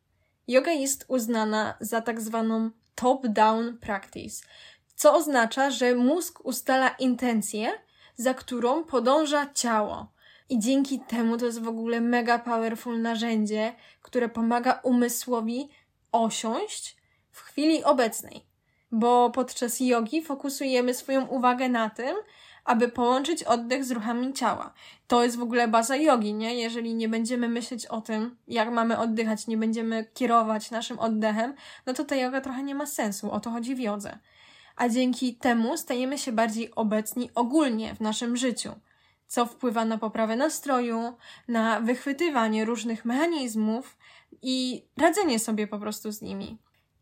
Yoga 0.48 0.72
jest 0.72 1.06
uznana 1.08 1.78
za 1.80 2.02
tak 2.02 2.22
zwaną 2.22 2.70
top-down 2.96 3.78
practice, 3.78 4.46
co 4.96 5.16
oznacza, 5.16 5.72
że 5.72 5.96
mózg 5.96 6.46
ustala 6.46 6.90
intencję, 6.90 7.72
za 8.16 8.34
którą 8.34 8.84
podąża 8.84 9.54
ciało. 9.54 10.15
I 10.50 10.60
dzięki 10.60 11.00
temu 11.00 11.38
to 11.38 11.46
jest 11.46 11.62
w 11.62 11.68
ogóle 11.68 12.02
mega 12.02 12.40
powerful 12.40 13.02
narzędzie, 13.02 13.74
które 14.02 14.30
pomaga 14.30 14.80
umysłowi 14.84 15.70
osiąść 16.12 16.98
w 17.32 17.42
chwili 17.42 17.84
obecnej. 17.84 18.46
Bo 18.92 19.30
podczas 19.30 19.80
jogi 19.80 20.22
fokusujemy 20.22 20.94
swoją 20.94 21.28
uwagę 21.28 21.70
na 21.70 21.90
tym, 21.90 22.16
aby 22.66 22.90
połączyć 22.90 23.44
oddech 23.44 23.86
z 23.86 23.92
ruchami 23.92 24.34
ciała. 24.34 24.74
To 25.08 25.24
jest 25.24 25.38
w 25.38 25.42
ogóle 25.42 25.68
baza 25.68 25.96
jogi, 25.96 26.34
nie? 26.34 26.56
Jeżeli 26.56 26.96
nie 26.96 27.10
będziemy 27.10 27.50
myśleć 27.50 27.86
o 27.86 28.02
tym, 28.02 28.38
jak 28.48 28.72
mamy 28.72 28.98
oddychać, 29.00 29.48
nie 29.48 29.58
będziemy 29.58 30.06
kierować 30.14 30.72
naszym 30.72 31.00
oddechem, 31.00 31.54
no 31.86 31.94
to 31.94 32.04
ta 32.06 32.16
yoga 32.16 32.42
trochę 32.42 32.64
nie 32.64 32.76
ma 32.76 32.86
sensu. 32.86 33.32
O 33.32 33.40
to 33.40 33.50
chodzi 33.50 33.76
w 33.76 33.80
jodze. 33.80 34.20
A 34.76 34.90
dzięki 34.90 35.36
temu 35.36 35.78
stajemy 35.78 36.18
się 36.18 36.32
bardziej 36.32 36.76
obecni 36.76 37.30
ogólnie 37.36 37.96
w 37.96 38.00
naszym 38.00 38.38
życiu 38.38 38.72
co 39.36 39.46
wpływa 39.46 39.86
na 39.86 39.98
poprawę 39.98 40.36
nastroju, 40.36 41.14
na 41.48 41.82
wychwytywanie 41.82 42.66
różnych 42.66 43.06
mechanizmów 43.06 43.98
i 44.42 44.86
radzenie 44.98 45.40
sobie 45.40 45.68
po 45.68 45.80
prostu 45.80 46.12
z 46.12 46.22
nimi. 46.22 46.58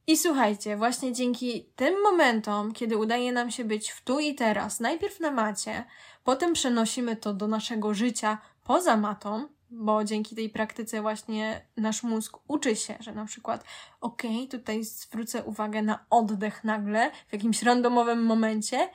I 0.08 0.18
słuchajcie, 0.18 0.78
właśnie 0.78 1.14
dzięki 1.14 1.70
tym 1.76 2.02
momentom, 2.04 2.72
kiedy 2.72 2.98
udaje 2.98 3.32
nam 3.32 3.52
się 3.52 3.66
być 3.66 3.92
w 3.92 4.04
tu 4.04 4.20
i 4.20 4.36
teraz, 4.36 4.80
najpierw 4.80 5.20
na 5.20 5.32
macie, 5.32 5.84
potem 6.24 6.54
przenosimy 6.54 7.16
to 7.16 7.34
do 7.34 7.48
naszego 7.48 7.94
życia 7.94 8.38
poza 8.64 8.98
matą, 8.98 9.48
bo 9.70 10.04
dzięki 10.04 10.36
tej 10.36 10.50
praktyce 10.50 11.02
właśnie 11.02 11.66
nasz 11.78 12.04
mózg 12.04 12.38
uczy 12.48 12.76
się, 12.76 12.96
że 13.00 13.14
na 13.14 13.26
przykład, 13.26 13.64
okej, 14.02 14.36
okay, 14.36 14.60
tutaj 14.60 14.84
zwrócę 14.84 15.44
uwagę 15.44 15.82
na 15.82 16.06
oddech 16.10 16.64
nagle 16.64 17.12
w 17.28 17.34
jakimś 17.34 17.64
randomowym 17.64 18.26
momencie 18.26 18.90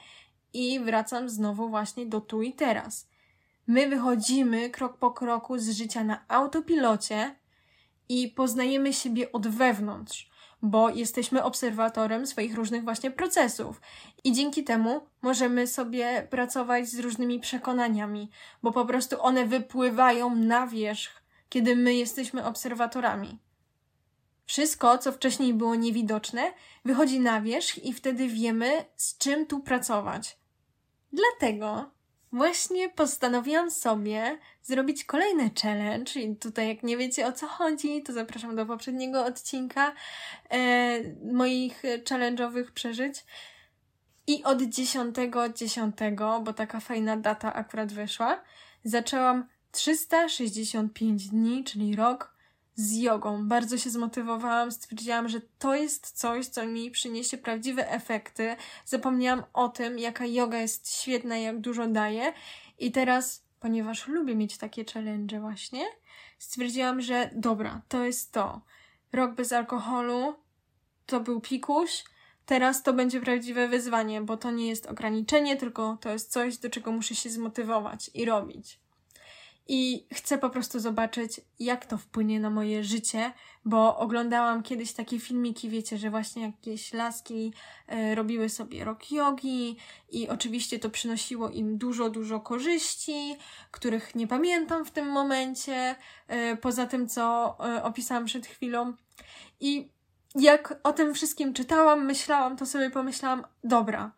i 0.52 0.80
wracam 0.80 1.28
znowu 1.28 1.68
właśnie 1.68 2.06
do 2.06 2.20
tu 2.20 2.42
i 2.42 2.52
teraz. 2.52 3.07
My 3.68 3.88
wychodzimy 3.88 4.70
krok 4.70 4.96
po 4.96 5.10
kroku 5.10 5.58
z 5.58 5.70
życia 5.70 6.04
na 6.04 6.24
autopilocie 6.28 7.36
i 8.08 8.28
poznajemy 8.28 8.92
siebie 8.92 9.32
od 9.32 9.48
wewnątrz, 9.48 10.30
bo 10.62 10.90
jesteśmy 10.90 11.44
obserwatorem 11.44 12.26
swoich 12.26 12.54
różnych 12.54 12.84
właśnie 12.84 13.10
procesów. 13.10 13.80
I 14.24 14.32
dzięki 14.32 14.64
temu 14.64 15.00
możemy 15.22 15.66
sobie 15.66 16.26
pracować 16.30 16.88
z 16.88 16.98
różnymi 16.98 17.40
przekonaniami, 17.40 18.30
bo 18.62 18.72
po 18.72 18.84
prostu 18.84 19.22
one 19.22 19.46
wypływają 19.46 20.34
na 20.34 20.66
wierzch, 20.66 21.22
kiedy 21.48 21.76
my 21.76 21.94
jesteśmy 21.94 22.44
obserwatorami. 22.44 23.38
Wszystko, 24.46 24.98
co 24.98 25.12
wcześniej 25.12 25.54
było 25.54 25.74
niewidoczne, 25.74 26.52
wychodzi 26.84 27.20
na 27.20 27.40
wierzch 27.40 27.84
i 27.84 27.92
wtedy 27.92 28.28
wiemy, 28.28 28.84
z 28.96 29.18
czym 29.18 29.46
tu 29.46 29.60
pracować. 29.60 30.38
Dlatego 31.12 31.97
Właśnie 32.32 32.88
postanowiłam 32.88 33.70
sobie 33.70 34.38
zrobić 34.62 35.04
kolejny 35.04 35.50
challenge 35.62 36.20
i 36.20 36.36
tutaj 36.36 36.68
jak 36.68 36.82
nie 36.82 36.96
wiecie 36.96 37.26
o 37.26 37.32
co 37.32 37.46
chodzi, 37.46 38.02
to 38.02 38.12
zapraszam 38.12 38.56
do 38.56 38.66
poprzedniego 38.66 39.24
odcinka 39.24 39.92
e, 40.50 41.00
moich 41.32 41.82
challenge'owych 41.82 42.70
przeżyć. 42.70 43.24
I 44.26 44.44
od 44.44 44.58
10.10, 44.58 45.54
10, 45.54 45.96
bo 46.44 46.52
taka 46.52 46.80
fajna 46.80 47.16
data 47.16 47.54
akurat 47.54 47.92
wyszła, 47.92 48.42
zaczęłam 48.84 49.48
365 49.72 51.28
dni, 51.28 51.64
czyli 51.64 51.96
rok 51.96 52.37
z 52.78 52.96
jogą. 52.96 53.48
Bardzo 53.48 53.78
się 53.78 53.90
zmotywowałam, 53.90 54.72
stwierdziłam, 54.72 55.28
że 55.28 55.40
to 55.58 55.74
jest 55.74 56.10
coś, 56.10 56.46
co 56.46 56.66
mi 56.66 56.90
przyniesie 56.90 57.38
prawdziwe 57.38 57.90
efekty. 57.90 58.56
Zapomniałam 58.84 59.44
o 59.52 59.68
tym, 59.68 59.98
jaka 59.98 60.26
yoga 60.26 60.58
jest 60.58 60.92
świetna, 60.94 61.38
jak 61.38 61.60
dużo 61.60 61.86
daje. 61.86 62.32
I 62.78 62.92
teraz, 62.92 63.44
ponieważ 63.60 64.08
lubię 64.08 64.34
mieć 64.34 64.58
takie 64.58 64.84
challenge 64.84 65.40
właśnie, 65.40 65.86
stwierdziłam, 66.38 67.00
że 67.00 67.30
dobra, 67.34 67.82
to 67.88 68.04
jest 68.04 68.32
to. 68.32 68.60
Rok 69.12 69.34
bez 69.34 69.52
alkoholu 69.52 70.34
to 71.06 71.20
był 71.20 71.40
pikuś. 71.40 72.04
Teraz 72.46 72.82
to 72.82 72.92
będzie 72.92 73.20
prawdziwe 73.20 73.68
wyzwanie, 73.68 74.20
bo 74.20 74.36
to 74.36 74.50
nie 74.50 74.68
jest 74.68 74.86
ograniczenie, 74.86 75.56
tylko 75.56 75.98
to 76.00 76.10
jest 76.10 76.32
coś, 76.32 76.58
do 76.58 76.70
czego 76.70 76.92
muszę 76.92 77.14
się 77.14 77.30
zmotywować 77.30 78.10
i 78.14 78.24
robić. 78.24 78.80
I 79.70 80.06
chcę 80.12 80.38
po 80.38 80.50
prostu 80.50 80.80
zobaczyć, 80.80 81.40
jak 81.58 81.86
to 81.86 81.98
wpłynie 81.98 82.40
na 82.40 82.50
moje 82.50 82.84
życie, 82.84 83.32
bo 83.64 83.96
oglądałam 83.98 84.62
kiedyś 84.62 84.92
takie 84.92 85.20
filmiki, 85.20 85.70
wiecie, 85.70 85.98
że 85.98 86.10
właśnie 86.10 86.42
jakieś 86.42 86.92
laski 86.92 87.52
e, 87.86 88.14
robiły 88.14 88.48
sobie 88.48 88.84
rok 88.84 89.10
jogi 89.10 89.76
i 90.10 90.28
oczywiście 90.28 90.78
to 90.78 90.90
przynosiło 90.90 91.48
im 91.48 91.78
dużo, 91.78 92.10
dużo 92.10 92.40
korzyści, 92.40 93.36
których 93.70 94.14
nie 94.14 94.26
pamiętam 94.26 94.84
w 94.84 94.90
tym 94.90 95.06
momencie, 95.06 95.96
e, 96.28 96.56
poza 96.56 96.86
tym, 96.86 97.08
co 97.08 97.56
e, 97.60 97.82
opisałam 97.82 98.24
przed 98.24 98.46
chwilą. 98.46 98.92
I 99.60 99.90
jak 100.34 100.80
o 100.82 100.92
tym 100.92 101.14
wszystkim 101.14 101.54
czytałam, 101.54 102.06
myślałam, 102.06 102.56
to 102.56 102.66
sobie 102.66 102.90
pomyślałam, 102.90 103.44
dobra, 103.64 104.17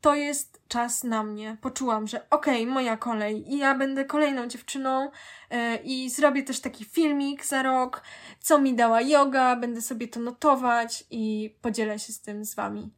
to 0.00 0.14
jest 0.14 0.60
czas 0.68 1.04
na 1.04 1.22
mnie. 1.22 1.56
Poczułam, 1.60 2.06
że 2.06 2.30
okej, 2.30 2.62
okay, 2.62 2.74
moja 2.74 2.96
kolej 2.96 3.54
i 3.54 3.58
ja 3.58 3.74
będę 3.74 4.04
kolejną 4.04 4.46
dziewczyną 4.46 5.10
yy, 5.50 5.76
i 5.76 6.10
zrobię 6.10 6.42
też 6.42 6.60
taki 6.60 6.84
filmik 6.84 7.44
za 7.44 7.62
rok, 7.62 8.02
co 8.40 8.58
mi 8.58 8.74
dała 8.74 9.00
yoga, 9.00 9.56
będę 9.56 9.82
sobie 9.82 10.08
to 10.08 10.20
notować 10.20 11.04
i 11.10 11.54
podzielę 11.62 11.98
się 11.98 12.12
z 12.12 12.20
tym 12.20 12.44
z 12.44 12.54
wami. 12.54 12.90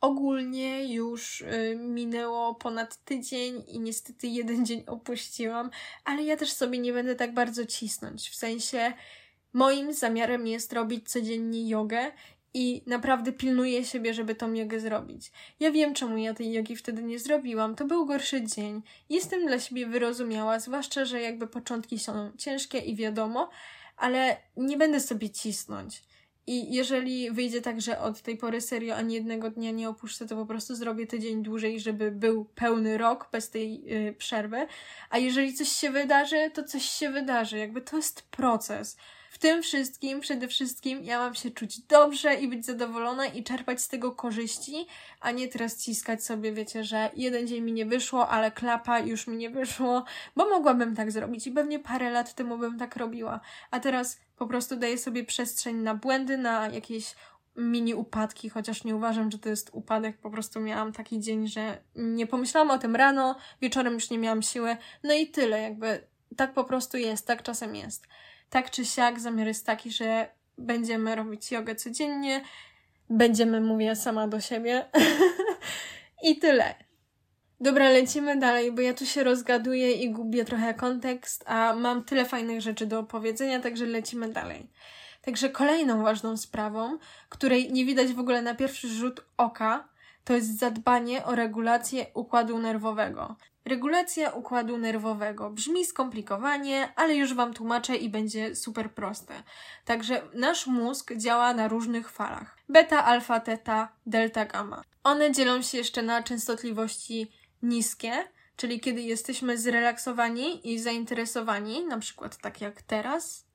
Ogólnie 0.00 0.94
już 0.94 1.40
y, 1.40 1.76
minęło 1.78 2.54
ponad 2.54 3.04
tydzień 3.04 3.64
i 3.68 3.80
niestety 3.80 4.26
jeden 4.26 4.64
dzień 4.66 4.84
opuściłam, 4.86 5.70
ale 6.04 6.22
ja 6.22 6.36
też 6.36 6.52
sobie 6.52 6.78
nie 6.78 6.92
będę 6.92 7.14
tak 7.14 7.34
bardzo 7.34 7.66
cisnąć. 7.66 8.28
W 8.30 8.34
sensie 8.34 8.92
moim 9.52 9.92
zamiarem 9.92 10.46
jest 10.46 10.72
robić 10.72 11.10
codziennie 11.10 11.68
jogę 11.68 12.12
i 12.54 12.82
naprawdę 12.86 13.32
pilnuję 13.32 13.84
siebie, 13.84 14.14
żeby 14.14 14.34
tą 14.34 14.52
jogę 14.52 14.80
zrobić. 14.80 15.32
Ja 15.60 15.70
wiem, 15.70 15.94
czemu 15.94 16.16
ja 16.16 16.34
tej 16.34 16.52
jogi 16.52 16.76
wtedy 16.76 17.02
nie 17.02 17.18
zrobiłam. 17.18 17.74
To 17.74 17.84
był 17.84 18.06
gorszy 18.06 18.42
dzień. 18.42 18.82
Jestem 19.10 19.46
dla 19.46 19.58
siebie 19.58 19.86
wyrozumiała, 19.86 20.58
zwłaszcza, 20.60 21.04
że 21.04 21.20
jakby 21.20 21.46
początki 21.46 21.98
są 21.98 22.32
ciężkie 22.38 22.78
i 22.78 22.96
wiadomo, 22.96 23.50
ale 23.96 24.36
nie 24.56 24.76
będę 24.76 25.00
sobie 25.00 25.30
cisnąć. 25.30 26.02
I 26.46 26.74
jeżeli 26.74 27.30
wyjdzie 27.30 27.60
tak, 27.60 27.80
że 27.80 28.00
od 28.00 28.22
tej 28.22 28.36
pory 28.36 28.60
serio 28.60 28.94
ani 28.96 29.14
jednego 29.14 29.50
dnia 29.50 29.70
nie 29.70 29.88
opuszczę, 29.88 30.26
to 30.26 30.36
po 30.36 30.46
prostu 30.46 30.74
zrobię 30.74 31.06
tydzień 31.06 31.42
dłużej, 31.42 31.80
żeby 31.80 32.10
był 32.10 32.44
pełny 32.44 32.98
rok 32.98 33.28
bez 33.32 33.50
tej 33.50 33.84
yy, 33.84 34.12
przerwy. 34.12 34.66
A 35.10 35.18
jeżeli 35.18 35.54
coś 35.54 35.68
się 35.68 35.90
wydarzy, 35.90 36.50
to 36.54 36.64
coś 36.64 36.82
się 36.82 37.10
wydarzy. 37.10 37.58
Jakby 37.58 37.80
to 37.80 37.96
jest 37.96 38.22
proces. 38.22 38.96
W 39.32 39.38
tym 39.38 39.62
wszystkim, 39.62 40.20
przede 40.20 40.48
wszystkim, 40.48 41.04
ja 41.04 41.18
mam 41.18 41.34
się 41.34 41.50
czuć 41.50 41.80
dobrze 41.80 42.34
i 42.34 42.48
być 42.48 42.66
zadowolona 42.66 43.26
i 43.26 43.44
czerpać 43.44 43.80
z 43.80 43.88
tego 43.88 44.12
korzyści, 44.12 44.86
a 45.20 45.30
nie 45.30 45.48
teraz 45.48 45.78
ciskać 45.78 46.24
sobie, 46.24 46.52
wiecie, 46.52 46.84
że 46.84 47.10
jeden 47.16 47.46
dzień 47.46 47.62
mi 47.62 47.72
nie 47.72 47.86
wyszło, 47.86 48.28
ale 48.28 48.50
klapa 48.50 48.98
już 48.98 49.26
mi 49.26 49.36
nie 49.36 49.50
wyszło, 49.50 50.04
bo 50.36 50.48
mogłabym 50.48 50.96
tak 50.96 51.12
zrobić 51.12 51.46
i 51.46 51.50
pewnie 51.50 51.78
parę 51.78 52.10
lat 52.10 52.34
temu 52.34 52.58
bym 52.58 52.78
tak 52.78 52.96
robiła. 52.96 53.40
A 53.70 53.80
teraz 53.80 54.20
po 54.36 54.46
prostu 54.46 54.76
daję 54.76 54.98
sobie 54.98 55.24
przestrzeń 55.24 55.76
na 55.76 55.94
błędy, 55.94 56.38
na 56.38 56.68
jakieś 56.68 57.14
mini 57.56 57.94
upadki, 57.94 58.48
chociaż 58.48 58.84
nie 58.84 58.96
uważam, 58.96 59.30
że 59.30 59.38
to 59.38 59.48
jest 59.48 59.70
upadek. 59.72 60.18
Po 60.18 60.30
prostu 60.30 60.60
miałam 60.60 60.92
taki 60.92 61.20
dzień, 61.20 61.48
że 61.48 61.78
nie 61.94 62.26
pomyślałam 62.26 62.70
o 62.70 62.78
tym 62.78 62.96
rano, 62.96 63.36
wieczorem 63.60 63.94
już 63.94 64.10
nie 64.10 64.18
miałam 64.18 64.42
siły. 64.42 64.76
No 65.02 65.14
i 65.14 65.26
tyle, 65.26 65.60
jakby 65.60 66.06
tak 66.36 66.52
po 66.52 66.64
prostu 66.64 66.96
jest, 66.96 67.26
tak 67.26 67.42
czasem 67.42 67.76
jest. 67.76 68.06
Tak 68.52 68.70
czy 68.70 68.84
siak, 68.84 69.20
zamiar 69.20 69.46
jest 69.46 69.66
taki, 69.66 69.90
że 69.90 70.28
będziemy 70.58 71.14
robić 71.14 71.52
jogę 71.52 71.74
codziennie, 71.74 72.44
będziemy, 73.10 73.60
mówię 73.60 73.96
sama 73.96 74.28
do 74.28 74.40
siebie. 74.40 74.84
I 76.28 76.38
tyle. 76.38 76.74
Dobra, 77.60 77.90
lecimy 77.90 78.36
dalej, 78.36 78.72
bo 78.72 78.80
ja 78.80 78.94
tu 78.94 79.06
się 79.06 79.24
rozgaduję 79.24 79.92
i 79.92 80.10
gubię 80.10 80.44
trochę 80.44 80.74
kontekst, 80.74 81.44
a 81.46 81.74
mam 81.74 82.04
tyle 82.04 82.24
fajnych 82.24 82.60
rzeczy 82.60 82.86
do 82.86 82.98
opowiedzenia, 82.98 83.60
także 83.60 83.86
lecimy 83.86 84.28
dalej. 84.28 84.70
Także 85.22 85.50
kolejną 85.50 86.02
ważną 86.02 86.36
sprawą, 86.36 86.98
której 87.28 87.72
nie 87.72 87.84
widać 87.84 88.12
w 88.12 88.20
ogóle 88.20 88.42
na 88.42 88.54
pierwszy 88.54 88.88
rzut 88.88 89.24
oka, 89.36 89.88
to 90.24 90.34
jest 90.34 90.58
zadbanie 90.58 91.24
o 91.24 91.34
regulację 91.34 92.06
układu 92.14 92.58
nerwowego. 92.58 93.36
Regulacja 93.64 94.30
układu 94.30 94.78
nerwowego 94.78 95.50
brzmi 95.50 95.84
skomplikowanie, 95.84 96.92
ale 96.96 97.14
już 97.14 97.34
Wam 97.34 97.54
tłumaczę 97.54 97.96
i 97.96 98.08
będzie 98.08 98.56
super 98.56 98.90
proste. 98.90 99.42
Także 99.84 100.22
nasz 100.34 100.66
mózg 100.66 101.12
działa 101.16 101.54
na 101.54 101.68
różnych 101.68 102.10
falach: 102.10 102.56
beta, 102.68 103.04
alfa, 103.04 103.40
teta, 103.40 103.92
delta, 104.06 104.44
gamma. 104.44 104.82
One 105.04 105.32
dzielą 105.32 105.62
się 105.62 105.78
jeszcze 105.78 106.02
na 106.02 106.22
częstotliwości 106.22 107.32
niskie, 107.62 108.12
czyli 108.56 108.80
kiedy 108.80 109.00
jesteśmy 109.00 109.58
zrelaksowani 109.58 110.72
i 110.72 110.78
zainteresowani, 110.78 111.84
na 111.84 111.98
przykład 111.98 112.36
tak 112.36 112.60
jak 112.60 112.82
teraz, 112.82 113.46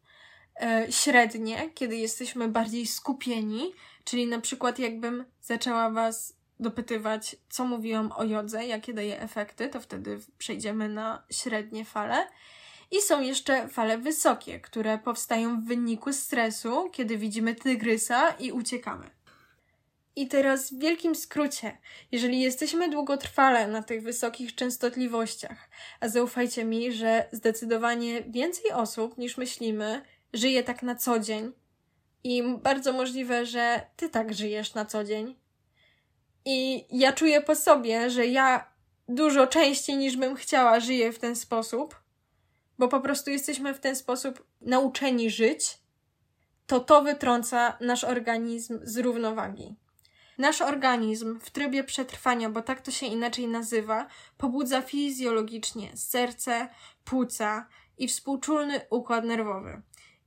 e, 0.62 0.88
średnie, 0.90 1.70
kiedy 1.70 1.96
jesteśmy 1.96 2.48
bardziej 2.48 2.88
skupieni, 2.88 3.74
czyli 4.04 4.28
na 4.28 4.42
przykład 4.42 4.80
jakbym 4.80 5.26
zaczęła 5.42 5.90
Was 5.90 6.37
dopytywać, 6.60 7.36
co 7.50 7.66
mówiłam 7.66 8.12
o 8.12 8.24
jodze, 8.24 8.66
jakie 8.66 8.94
daje 8.94 9.22
efekty, 9.22 9.70
to 9.70 9.82
wtedy 9.82 10.20
przejdziemy 10.38 10.90
na 10.90 11.24
średnie 11.32 11.86
fale. 11.86 12.28
I 12.92 13.02
są 13.02 13.22
jeszcze 13.22 13.68
fale 13.68 13.98
wysokie, 13.98 14.60
które 14.60 14.98
powstają 14.98 15.62
w 15.62 15.66
wyniku 15.66 16.14
stresu, 16.14 16.90
kiedy 16.90 17.18
widzimy 17.18 17.56
tygrysa 17.56 18.30
i 18.30 18.52
uciekamy. 18.52 19.10
I 20.16 20.28
teraz 20.28 20.74
w 20.74 20.80
wielkim 20.80 21.16
skrócie, 21.16 21.78
jeżeli 22.12 22.42
jesteśmy 22.42 22.90
długotrwale 22.90 23.68
na 23.68 23.84
tych 23.84 24.04
wysokich 24.04 24.56
częstotliwościach, 24.56 25.70
a 26.00 26.10
zaufajcie 26.10 26.66
mi, 26.66 26.92
że 26.92 27.30
zdecydowanie 27.32 28.22
więcej 28.22 28.72
osób 28.72 29.18
niż 29.18 29.38
myślimy 29.38 30.02
żyje 30.34 30.64
tak 30.64 30.84
na 30.84 30.96
co 30.96 31.20
dzień, 31.20 31.54
i 32.24 32.44
bardzo 32.64 32.94
możliwe, 32.94 33.46
że 33.46 33.82
ty 33.96 34.10
tak 34.10 34.34
żyjesz 34.34 34.74
na 34.74 34.86
co 34.86 35.04
dzień. 35.04 35.36
I 36.50 36.86
ja 36.90 37.14
czuję 37.14 37.42
po 37.42 37.56
sobie, 37.56 38.10
że 38.10 38.26
ja 38.26 38.72
dużo 39.08 39.48
częściej 39.48 39.98
niż 39.98 40.18
bym 40.18 40.36
chciała 40.36 40.80
żyję 40.80 41.12
w 41.12 41.20
ten 41.20 41.36
sposób, 41.36 42.02
bo 42.80 42.88
po 42.88 43.02
prostu 43.02 43.30
jesteśmy 43.30 43.74
w 43.74 43.80
ten 43.80 43.96
sposób 43.96 44.46
nauczeni 44.62 45.30
żyć, 45.30 45.78
to 46.68 46.80
to 46.80 47.02
wytrąca 47.02 47.78
nasz 47.82 48.04
organizm 48.04 48.80
z 48.84 48.98
równowagi. 48.98 49.76
Nasz 50.38 50.62
organizm 50.62 51.40
w 51.40 51.50
trybie 51.50 51.84
przetrwania, 51.84 52.50
bo 52.50 52.62
tak 52.62 52.82
to 52.82 52.92
się 52.92 53.06
inaczej 53.06 53.48
nazywa, 53.48 54.08
pobudza 54.38 54.82
fizjologicznie 54.82 55.98
serce, 55.98 56.70
płuca 57.06 57.68
i 57.98 58.08
współczulny 58.08 58.82
układ 58.90 59.26
nerwowy. 59.26 59.82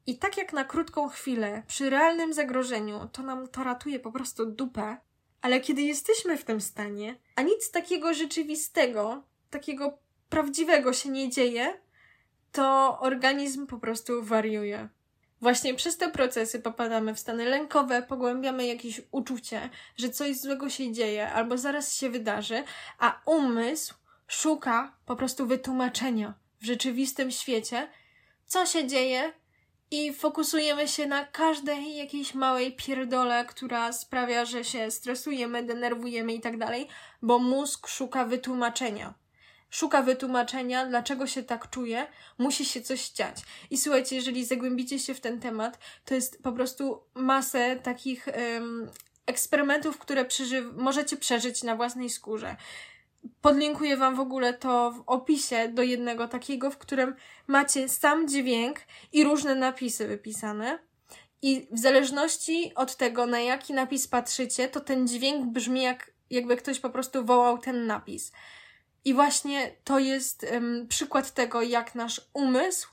I 0.06 0.18
tak 0.18 0.37
jak 0.37 0.52
na 0.52 0.64
krótką 0.64 1.09
chwilę, 1.09 1.62
przy 1.66 1.90
realnym 1.90 2.33
zagrożeniu, 2.33 3.09
to 3.12 3.22
nam 3.22 3.48
to 3.48 3.64
ratuje 3.64 4.00
po 4.00 4.12
prostu 4.12 4.46
dupę, 4.46 4.96
ale 5.42 5.61
kiedy 5.61 5.83
jesteśmy 5.83 6.37
w 6.37 6.44
tym 6.44 6.61
stanie, 6.61 7.16
a 7.37 7.42
nic 7.42 7.70
takiego 7.70 8.14
rzeczywistego, 8.14 9.22
takiego 9.50 9.98
prawdziwego 10.29 10.92
się 10.92 11.09
nie 11.09 11.31
dzieje, 11.31 11.81
to 12.53 12.98
organizm 13.00 13.66
po 13.66 13.79
prostu 13.79 14.22
wariuje. 14.22 14.88
Właśnie 15.40 15.74
przez 15.74 15.96
te 15.96 16.11
procesy 16.11 16.61
popadamy 16.61 17.14
w 17.14 17.18
stany 17.18 17.44
lękowe, 17.44 18.03
pogłębiamy 18.03 18.66
jakieś 18.66 19.00
uczucie, 19.11 19.70
że 19.96 20.11
coś 20.11 20.37
złego 20.37 20.70
się 20.70 20.92
dzieje 20.92 21.33
albo 21.33 21.59
zaraz 21.59 21.94
się 21.94 22.11
wydarzy, 22.11 22.64
a 22.98 23.20
umysł 23.26 23.94
szuka 24.26 24.96
po 25.07 25.16
prostu 25.16 25.46
wytłumaczenia 25.46 26.35
w 26.61 26.64
rzeczywistym 26.64 27.31
świecie, 27.31 27.88
co 28.46 28.66
się 28.66 28.87
dzieje 28.87 29.33
i 29.90 30.12
fokusujemy 30.12 30.88
się 30.88 31.07
na 31.07 31.24
każdej 31.24 31.96
jakiejś 31.96 32.35
małej 32.35 32.76
pierdole, 32.76 33.44
która 33.44 33.92
sprawia, 33.92 34.44
że 34.44 34.64
się 34.64 34.90
stresujemy, 34.90 35.62
denerwujemy 35.62 36.35
i 36.35 36.40
tak 36.40 36.59
dalej, 36.59 36.88
bo 37.22 37.38
mózg 37.38 37.88
szuka 37.88 38.24
wytłumaczenia 38.24 39.14
szuka 39.70 40.03
wytłumaczenia, 40.03 40.87
dlaczego 40.87 41.26
się 41.26 41.42
tak 41.42 41.70
czuje, 41.70 42.07
musi 42.38 42.64
się 42.64 42.81
coś 42.81 43.11
dziać. 43.11 43.37
I 43.70 43.79
słuchajcie, 43.79 44.16
jeżeli 44.16 44.44
zagłębicie 44.44 44.98
się 44.98 45.14
w 45.14 45.20
ten 45.20 45.40
temat, 45.40 45.79
to 46.05 46.14
jest 46.14 46.42
po 46.42 46.53
prostu 46.53 47.03
masę 47.14 47.76
takich 47.76 48.29
um, 48.55 48.90
eksperymentów, 49.26 49.98
które 49.98 50.24
przeży- 50.24 50.72
możecie 50.72 51.16
przeżyć 51.16 51.62
na 51.62 51.76
własnej 51.76 52.11
skórze. 52.11 52.57
Podlinkuję 53.40 53.96
Wam 53.96 54.16
w 54.16 54.20
ogóle 54.20 54.54
to 54.54 54.90
w 54.90 55.02
opisie 55.06 55.68
do 55.68 55.83
jednego 55.83 56.28
takiego, 56.28 56.70
w 56.70 56.78
którym 56.78 57.14
macie 57.46 57.88
sam 57.88 58.28
dźwięk 58.28 58.80
i 59.12 59.24
różne 59.24 59.54
napisy 59.54 60.09
wypisane. 60.09 60.78
I 61.42 61.68
w 61.72 61.78
zależności 61.78 62.72
od 62.74 62.96
tego, 62.96 63.26
na 63.26 63.40
jaki 63.40 63.72
napis 63.72 64.09
patrzycie, 64.09 64.68
to 64.68 64.80
ten 64.80 65.09
dźwięk 65.09 65.46
brzmi 65.46 65.83
jak, 65.83 66.12
jakby 66.30 66.56
ktoś 66.56 66.80
po 66.80 66.90
prostu 66.90 67.24
wołał 67.24 67.59
ten 67.59 67.87
napis. 67.87 68.33
I 69.04 69.14
właśnie 69.14 69.76
to 69.85 69.98
jest 69.98 70.46
um, 70.52 70.87
przykład 70.88 71.35
tego, 71.35 71.62
jak 71.62 71.94
nasz 71.94 72.20
umysł 72.33 72.88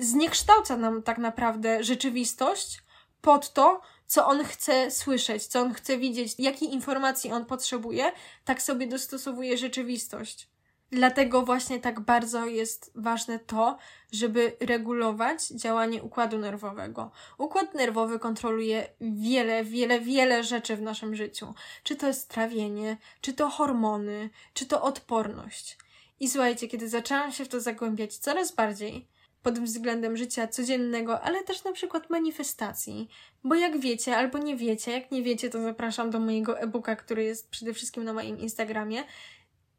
zniekształca 0.00 0.76
nam 0.76 1.02
tak 1.02 1.18
naprawdę 1.18 1.84
rzeczywistość 1.84 2.82
pod 3.20 3.52
to, 3.52 3.80
co 4.12 4.26
on 4.26 4.44
chce 4.44 4.90
słyszeć, 4.90 5.46
co 5.46 5.60
on 5.60 5.74
chce 5.74 5.98
widzieć, 5.98 6.34
jakiej 6.38 6.74
informacji 6.74 7.32
on 7.32 7.44
potrzebuje, 7.44 8.12
tak 8.44 8.62
sobie 8.62 8.86
dostosowuje 8.86 9.58
rzeczywistość. 9.58 10.48
Dlatego 10.90 11.42
właśnie 11.42 11.80
tak 11.80 12.00
bardzo 12.00 12.46
jest 12.46 12.90
ważne 12.94 13.38
to, 13.38 13.78
żeby 14.12 14.56
regulować 14.60 15.48
działanie 15.48 16.02
układu 16.02 16.38
nerwowego. 16.38 17.10
Układ 17.38 17.74
nerwowy 17.74 18.18
kontroluje 18.18 18.88
wiele, 19.00 19.64
wiele, 19.64 20.00
wiele 20.00 20.44
rzeczy 20.44 20.76
w 20.76 20.82
naszym 20.82 21.16
życiu. 21.16 21.54
Czy 21.82 21.96
to 21.96 22.06
jest 22.06 22.28
trawienie, 22.28 22.96
czy 23.20 23.32
to 23.32 23.48
hormony, 23.48 24.30
czy 24.54 24.66
to 24.66 24.82
odporność. 24.82 25.78
I 26.20 26.28
słuchajcie, 26.28 26.68
kiedy 26.68 26.88
zaczęłam 26.88 27.32
się 27.32 27.44
w 27.44 27.48
to 27.48 27.60
zagłębiać 27.60 28.16
coraz 28.16 28.54
bardziej, 28.54 29.08
pod 29.42 29.58
względem 29.58 30.16
życia 30.16 30.48
codziennego, 30.48 31.20
ale 31.20 31.44
też 31.44 31.64
na 31.64 31.72
przykład 31.72 32.10
manifestacji. 32.10 33.08
Bo 33.44 33.54
jak 33.54 33.78
wiecie 33.78 34.16
albo 34.16 34.38
nie 34.38 34.56
wiecie, 34.56 34.92
jak 34.92 35.10
nie 35.10 35.22
wiecie, 35.22 35.50
to 35.50 35.62
zapraszam 35.62 36.10
do 36.10 36.20
mojego 36.20 36.60
e-booka, 36.60 36.96
który 36.96 37.24
jest 37.24 37.50
przede 37.50 37.74
wszystkim 37.74 38.04
na 38.04 38.12
moim 38.12 38.38
Instagramie 38.38 39.04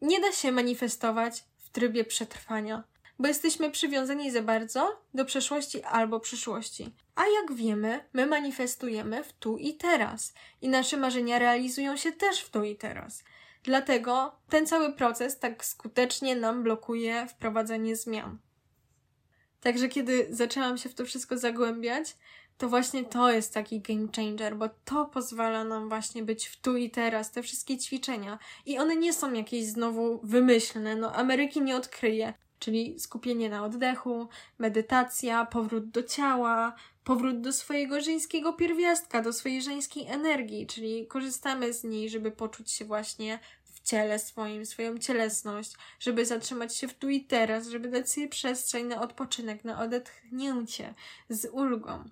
nie 0.03 0.19
da 0.19 0.31
się 0.31 0.51
manifestować 0.51 1.43
w 1.57 1.69
trybie 1.69 2.03
przetrwania, 2.03 2.83
bo 3.19 3.27
jesteśmy 3.27 3.71
przywiązani 3.71 4.31
za 4.31 4.41
bardzo 4.41 5.01
do 5.13 5.25
przeszłości 5.25 5.83
albo 5.83 6.19
przyszłości. 6.19 6.95
A 7.15 7.21
jak 7.21 7.53
wiemy, 7.53 8.05
my 8.13 8.25
manifestujemy 8.25 9.23
w 9.23 9.33
tu 9.33 9.57
i 9.57 9.73
teraz 9.73 10.33
i 10.61 10.69
nasze 10.69 10.97
marzenia 10.97 11.39
realizują 11.39 11.97
się 11.97 12.11
też 12.11 12.39
w 12.39 12.49
tu 12.49 12.63
i 12.63 12.75
teraz. 12.75 13.23
Dlatego 13.63 14.35
ten 14.49 14.67
cały 14.67 14.93
proces 14.93 15.39
tak 15.39 15.65
skutecznie 15.65 16.35
nam 16.35 16.63
blokuje 16.63 17.27
wprowadzenie 17.27 17.95
zmian. 17.95 18.37
Także 19.63 19.87
kiedy 19.87 20.27
zaczęłam 20.29 20.77
się 20.77 20.89
w 20.89 20.93
to 20.93 21.05
wszystko 21.05 21.37
zagłębiać, 21.37 22.17
to 22.57 22.69
właśnie 22.69 23.03
to 23.03 23.31
jest 23.31 23.53
taki 23.53 23.81
game 23.81 24.07
changer, 24.15 24.55
bo 24.55 24.69
to 24.85 25.05
pozwala 25.05 25.63
nam 25.63 25.89
właśnie 25.89 26.23
być 26.23 26.47
w 26.47 26.61
tu 26.61 26.77
i 26.77 26.89
teraz, 26.89 27.31
te 27.31 27.43
wszystkie 27.43 27.77
ćwiczenia. 27.77 28.39
I 28.65 28.79
one 28.79 28.95
nie 28.95 29.13
są 29.13 29.33
jakieś 29.33 29.65
znowu 29.65 30.19
wymyślne, 30.23 30.95
no 30.95 31.13
Ameryki 31.13 31.61
nie 31.61 31.75
odkryje. 31.75 32.33
czyli 32.59 32.99
skupienie 32.99 33.49
na 33.49 33.63
oddechu, 33.65 34.27
medytacja, 34.59 35.45
powrót 35.45 35.89
do 35.89 36.03
ciała, 36.03 36.75
powrót 37.03 37.41
do 37.41 37.53
swojego 37.53 38.01
żeńskiego 38.01 38.53
pierwiastka, 38.53 39.21
do 39.21 39.33
swojej 39.33 39.61
żeńskiej 39.61 40.07
energii, 40.07 40.67
czyli 40.67 41.07
korzystamy 41.07 41.73
z 41.73 41.83
niej, 41.83 42.09
żeby 42.09 42.31
poczuć 42.31 42.71
się 42.71 42.85
właśnie 42.85 43.39
ciele 43.83 44.19
swoim, 44.19 44.65
swoją 44.65 44.97
cielesność, 44.97 45.73
żeby 45.99 46.25
zatrzymać 46.25 46.75
się 46.75 46.87
w 46.87 46.93
tu 46.93 47.09
i 47.09 47.21
teraz, 47.21 47.67
żeby 47.67 47.87
dać 47.87 48.11
sobie 48.11 48.27
przestrzeń 48.27 48.85
na 48.85 49.01
odpoczynek, 49.01 49.63
na 49.63 49.79
odetchnięcie 49.79 50.93
z 51.29 51.49
ulgą. 51.51 52.03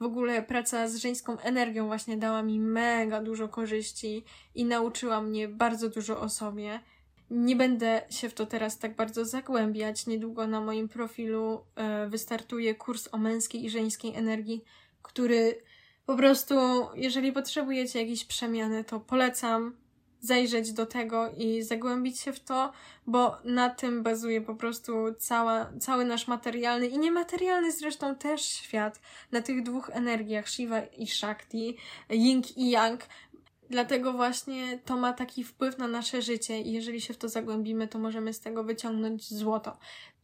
W 0.00 0.02
ogóle 0.02 0.42
praca 0.42 0.88
z 0.88 0.96
żeńską 0.96 1.40
energią 1.40 1.86
właśnie 1.86 2.16
dała 2.16 2.42
mi 2.42 2.60
mega 2.60 3.22
dużo 3.22 3.48
korzyści 3.48 4.24
i 4.54 4.64
nauczyła 4.64 5.20
mnie 5.20 5.48
bardzo 5.48 5.88
dużo 5.88 6.20
o 6.20 6.28
sobie. 6.28 6.80
Nie 7.30 7.56
będę 7.56 8.02
się 8.10 8.28
w 8.28 8.34
to 8.34 8.46
teraz 8.46 8.78
tak 8.78 8.96
bardzo 8.96 9.24
zagłębiać. 9.24 10.06
Niedługo 10.06 10.46
na 10.46 10.60
moim 10.60 10.88
profilu 10.88 11.64
e, 11.74 12.08
wystartuje 12.08 12.74
kurs 12.74 13.08
o 13.12 13.18
męskiej 13.18 13.64
i 13.64 13.70
żeńskiej 13.70 14.14
energii, 14.14 14.64
który 15.02 15.62
po 16.06 16.16
prostu, 16.16 16.54
jeżeli 16.94 17.32
potrzebujecie 17.32 18.00
jakiejś 18.00 18.24
przemiany, 18.24 18.84
to 18.84 19.00
polecam 19.00 19.76
zajrzeć 20.20 20.72
do 20.72 20.86
tego 20.86 21.30
i 21.36 21.62
zagłębić 21.62 22.20
się 22.20 22.32
w 22.32 22.40
to, 22.40 22.72
bo 23.06 23.36
na 23.44 23.70
tym 23.70 24.02
bazuje 24.02 24.40
po 24.40 24.54
prostu 24.54 24.92
cała, 25.18 25.70
cały 25.80 26.04
nasz 26.04 26.28
materialny 26.28 26.86
i 26.86 26.98
niematerialny 26.98 27.72
zresztą 27.72 28.14
też 28.14 28.42
świat, 28.42 29.00
na 29.32 29.42
tych 29.42 29.62
dwóch 29.62 29.90
energiach, 29.90 30.48
Shiva 30.48 30.80
i 30.80 31.06
Shakti, 31.06 31.76
Yin 32.10 32.42
i 32.56 32.70
Yang. 32.70 33.06
Dlatego 33.70 34.12
właśnie 34.12 34.78
to 34.84 34.96
ma 34.96 35.12
taki 35.12 35.44
wpływ 35.44 35.78
na 35.78 35.88
nasze 35.88 36.22
życie 36.22 36.60
i 36.60 36.72
jeżeli 36.72 37.00
się 37.00 37.14
w 37.14 37.18
to 37.18 37.28
zagłębimy, 37.28 37.88
to 37.88 37.98
możemy 37.98 38.32
z 38.32 38.40
tego 38.40 38.64
wyciągnąć 38.64 39.34
złoto. 39.34 39.76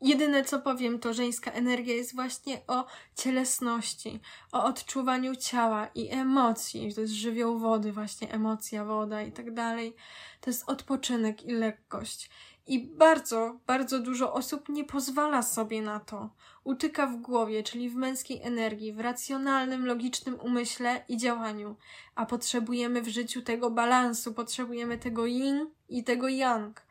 Jedyne 0.05 0.45
co 0.45 0.59
powiem, 0.59 0.99
to 0.99 1.15
żeńska 1.15 1.51
energia 1.51 1.95
jest 1.95 2.15
właśnie 2.15 2.61
o 2.67 2.87
cielesności, 3.17 4.21
o 4.53 4.65
odczuwaniu 4.65 5.37
ciała 5.37 5.87
i 5.95 6.11
emocji. 6.11 6.95
To 6.95 7.01
jest 7.01 7.13
żywioł 7.13 7.59
wody, 7.59 7.93
właśnie 7.93 8.33
emocja, 8.33 8.85
woda 8.85 9.23
i 9.23 9.33
tak 9.33 9.55
dalej. 9.55 9.95
To 10.41 10.51
jest 10.51 10.69
odpoczynek 10.69 11.45
i 11.45 11.53
lekkość. 11.53 12.31
I 12.67 12.81
bardzo, 12.81 13.59
bardzo 13.67 14.01
dużo 14.01 14.33
osób 14.33 14.69
nie 14.69 14.85
pozwala 14.85 15.43
sobie 15.43 15.83
na 15.83 16.01
to. 16.01 16.31
Utyka 16.65 17.07
w 17.07 17.17
głowie, 17.17 17.63
czyli 17.63 17.91
w 17.91 17.95
męskiej 17.95 18.43
energii, 18.43 18.93
w 18.93 19.01
racjonalnym, 19.01 19.87
logicznym 19.87 20.41
umyśle 20.41 21.05
i 21.09 21.17
działaniu. 21.17 21.77
A 22.15 22.27
potrzebujemy 22.27 23.03
w 23.03 23.09
życiu 23.09 23.43
tego 23.43 23.71
balansu, 23.71 24.35
potrzebujemy 24.35 24.99
tego 24.99 25.27
yin 25.27 25.71
i 25.89 26.05
tego 26.05 26.29
yang. 26.29 26.85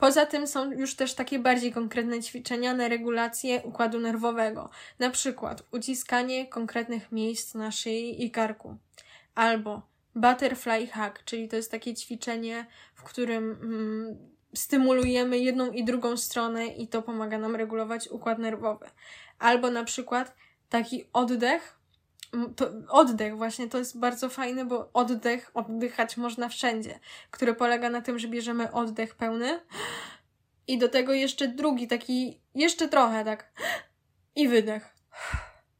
Poza 0.00 0.26
tym 0.26 0.46
są 0.46 0.72
już 0.72 0.94
też 0.94 1.14
takie 1.14 1.38
bardziej 1.38 1.72
konkretne 1.72 2.22
ćwiczenia 2.22 2.74
na 2.74 2.88
regulację 2.88 3.62
układu 3.62 4.00
nerwowego, 4.00 4.70
na 4.98 5.10
przykład 5.10 5.62
uciskanie 5.72 6.46
konkretnych 6.46 7.12
miejsc 7.12 7.54
na 7.54 7.70
szyi 7.70 8.24
i 8.24 8.30
karku, 8.30 8.76
albo 9.34 9.82
butterfly 10.14 10.86
hack, 10.86 11.24
czyli 11.24 11.48
to 11.48 11.56
jest 11.56 11.70
takie 11.70 11.94
ćwiczenie, 11.94 12.66
w 12.94 13.02
którym 13.02 13.50
mm, 13.62 14.18
stymulujemy 14.54 15.38
jedną 15.38 15.72
i 15.72 15.84
drugą 15.84 16.16
stronę 16.16 16.66
i 16.66 16.88
to 16.88 17.02
pomaga 17.02 17.38
nam 17.38 17.56
regulować 17.56 18.08
układ 18.08 18.38
nerwowy. 18.38 18.86
Albo 19.38 19.70
na 19.70 19.84
przykład 19.84 20.34
taki 20.68 21.04
oddech, 21.12 21.79
oddech 22.88 23.36
właśnie 23.36 23.68
to 23.68 23.78
jest 23.78 23.98
bardzo 23.98 24.28
fajne, 24.28 24.64
bo 24.64 24.90
oddech, 24.92 25.50
oddychać 25.54 26.16
można 26.16 26.48
wszędzie, 26.48 27.00
który 27.30 27.54
polega 27.54 27.90
na 27.90 28.00
tym, 28.00 28.18
że 28.18 28.28
bierzemy 28.28 28.72
oddech 28.72 29.14
pełny 29.14 29.60
i 30.66 30.78
do 30.78 30.88
tego 30.88 31.12
jeszcze 31.12 31.48
drugi, 31.48 31.88
taki 31.88 32.40
jeszcze 32.54 32.88
trochę 32.88 33.24
tak 33.24 33.52
i 34.36 34.48
wydech. 34.48 34.94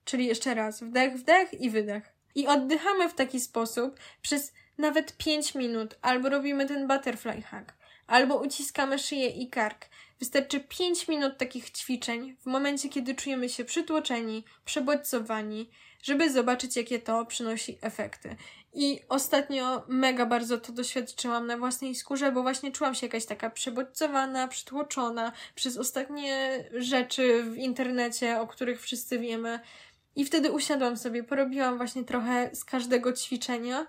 Czyli 0.05 0.27
jeszcze 0.27 0.55
raz 0.55 0.83
wdech, 0.83 1.17
wdech 1.17 1.61
i 1.61 1.71
wydech. 1.71 2.15
I 2.35 2.47
oddychamy 2.47 3.09
w 3.09 3.15
taki 3.15 3.41
sposób 3.41 3.99
przez 4.23 4.53
nawet 4.79 5.17
5 5.17 5.55
minut, 5.55 5.99
albo 6.03 6.29
robimy 6.29 6.67
ten 6.67 6.89
butterfly 6.89 7.43
hack, 7.43 7.75
albo 8.07 8.37
uciskamy 8.37 8.99
szyję 8.99 9.29
i 9.29 9.51
kark. 9.51 9.87
Wystarczy 10.19 10.61
5 10.61 11.09
minut 11.09 11.39
takich 11.39 11.71
ćwiczeń 11.71 12.37
w 12.41 12.47
momencie, 12.47 12.89
kiedy 12.89 13.15
czujemy 13.15 13.49
się 13.49 13.65
przytłoczeni, 13.65 14.45
przebodźcowani, 14.65 15.71
żeby 16.03 16.31
zobaczyć, 16.31 16.77
jakie 16.77 16.99
to 16.99 17.27
przynosi 17.27 17.79
efekty. 17.83 18.37
I 18.73 19.01
ostatnio 19.09 19.83
mega 19.89 20.27
bardzo 20.27 20.59
to 20.59 20.73
doświadczyłam 20.73 21.47
na 21.47 21.57
własnej 21.57 21.95
skórze, 21.95 22.33
bo 22.33 22.43
właśnie 22.43 22.73
czułam 22.73 22.95
się 22.95 23.07
jakaś 23.07 23.27
taka 23.27 23.51
przebodźcowana, 23.51 24.49
przytłoczona 24.49 25.33
przez 25.55 25.77
ostatnie 25.77 26.65
rzeczy 26.75 27.43
w 27.43 27.57
internecie, 27.57 28.41
o 28.41 28.47
których 28.47 28.83
wszyscy 28.83 29.19
wiemy. 29.19 29.61
I 30.17 30.25
wtedy 30.25 30.53
usiadłam 30.53 30.97
sobie, 30.97 31.25
porobiłam 31.25 31.77
właśnie 31.77 32.05
trochę 32.05 32.51
z 32.53 32.65
każdego 32.65 33.13
ćwiczenia 33.13 33.87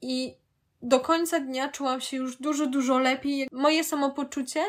i 0.00 0.34
do 0.82 1.00
końca 1.00 1.40
dnia 1.40 1.68
czułam 1.68 2.00
się 2.00 2.16
już 2.16 2.36
dużo, 2.36 2.66
dużo 2.66 2.98
lepiej. 2.98 3.48
Moje 3.52 3.84
samopoczucie 3.84 4.60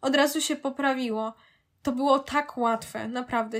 od 0.00 0.16
razu 0.16 0.40
się 0.40 0.56
poprawiło. 0.56 1.34
To 1.82 1.92
było 1.92 2.18
tak 2.18 2.58
łatwe, 2.58 3.08
naprawdę. 3.08 3.58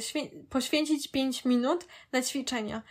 poświęcić 0.50 1.08
5 1.08 1.44
minut 1.44 1.87
na 2.12 2.22
ćwiczenia. 2.22 2.82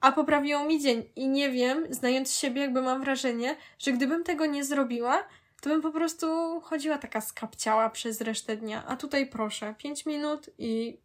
A 0.00 0.12
poprawiło 0.12 0.64
mi 0.64 0.80
dzień. 0.80 1.04
I 1.16 1.28
nie 1.28 1.50
wiem, 1.50 1.86
znając 1.90 2.32
siebie, 2.32 2.60
jakby 2.60 2.82
mam 2.82 3.00
wrażenie, 3.00 3.56
że 3.78 3.92
gdybym 3.92 4.24
tego 4.24 4.46
nie 4.46 4.64
zrobiła, 4.64 5.24
to 5.60 5.70
bym 5.70 5.82
po 5.82 5.92
prostu 5.92 6.26
chodziła 6.60 6.98
taka 6.98 7.20
skapciała 7.20 7.90
przez 7.90 8.20
resztę 8.20 8.56
dnia. 8.56 8.84
A 8.86 8.96
tutaj 8.96 9.26
proszę, 9.26 9.74
5 9.78 10.06
minut 10.06 10.50
i 10.58 10.98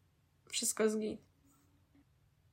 wszystko 0.49 0.89
zgit. 0.89 1.21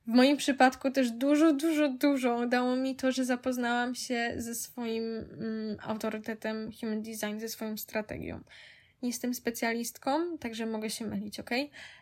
W 0.07 0.13
moim 0.13 0.37
przypadku 0.37 0.91
też 0.91 1.11
dużo, 1.11 1.53
dużo, 1.53 1.89
dużo 1.89 2.47
dało 2.47 2.75
mi 2.75 2.95
to, 2.95 3.11
że 3.11 3.25
zapoznałam 3.25 3.95
się 3.95 4.33
ze 4.37 4.55
swoim 4.55 5.03
mm, 5.03 5.77
autorytetem 5.83 6.69
Human 6.79 7.01
Design, 7.01 7.39
ze 7.39 7.49
swoją 7.49 7.77
strategią. 7.77 8.39
Nie 9.01 9.09
jestem 9.09 9.33
specjalistką, 9.33 10.37
także 10.37 10.65
mogę 10.65 10.89
się 10.89 11.05
mylić, 11.05 11.39
ok? 11.39 11.49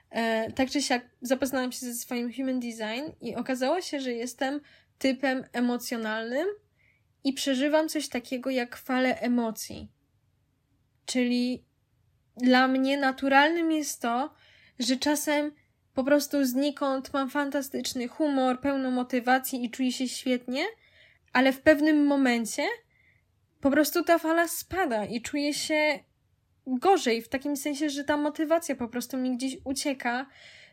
E, 0.09 0.51
także 0.51 0.81
się 0.81 1.01
zapoznałam 1.21 1.71
się 1.71 1.85
ze 1.85 1.93
swoim 1.93 2.33
Human 2.33 2.59
Design 2.59 3.11
i 3.21 3.35
okazało 3.35 3.81
się, 3.81 3.99
że 3.99 4.13
jestem 4.13 4.61
typem 4.97 5.45
emocjonalnym 5.53 6.47
i 7.23 7.33
przeżywam 7.33 7.89
coś 7.89 8.09
takiego 8.09 8.49
jak 8.49 8.75
falę 8.75 9.19
emocji. 9.19 9.91
Czyli 11.05 11.65
dla 12.37 12.67
mnie 12.67 12.97
naturalnym 12.97 13.71
jest 13.71 14.01
to, 14.01 14.33
że 14.79 14.97
czasem 14.97 15.51
po 15.93 16.03
prostu 16.03 16.45
znikąd 16.45 17.13
mam 17.13 17.29
fantastyczny 17.29 18.07
humor, 18.07 18.59
pełną 18.59 18.91
motywacji 18.91 19.65
i 19.65 19.71
czuję 19.71 19.91
się 19.91 20.07
świetnie, 20.07 20.65
ale 21.33 21.53
w 21.53 21.61
pewnym 21.61 22.05
momencie 22.05 22.63
po 23.61 23.71
prostu 23.71 24.03
ta 24.03 24.19
fala 24.19 24.47
spada 24.47 25.05
i 25.05 25.21
czuję 25.21 25.53
się 25.53 25.99
gorzej, 26.77 27.21
w 27.21 27.29
takim 27.29 27.57
sensie, 27.57 27.89
że 27.89 28.03
ta 28.03 28.17
motywacja 28.17 28.75
po 28.75 28.87
prostu 28.87 29.17
mi 29.17 29.37
gdzieś 29.37 29.57
ucieka, 29.63 30.25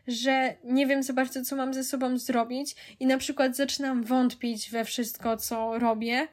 że 0.07 0.55
nie 0.63 0.87
wiem 0.87 1.03
za 1.03 1.13
bardzo, 1.13 1.45
co 1.45 1.55
mam 1.55 1.73
ze 1.73 1.83
sobą 1.83 2.17
zrobić 2.17 2.75
i 2.99 3.05
na 3.05 3.17
przykład 3.17 3.55
zaczynam 3.55 4.03
wątpić 4.03 4.69
we 4.69 4.85
wszystko, 4.85 5.37
co 5.37 5.79
robię, 5.79 6.27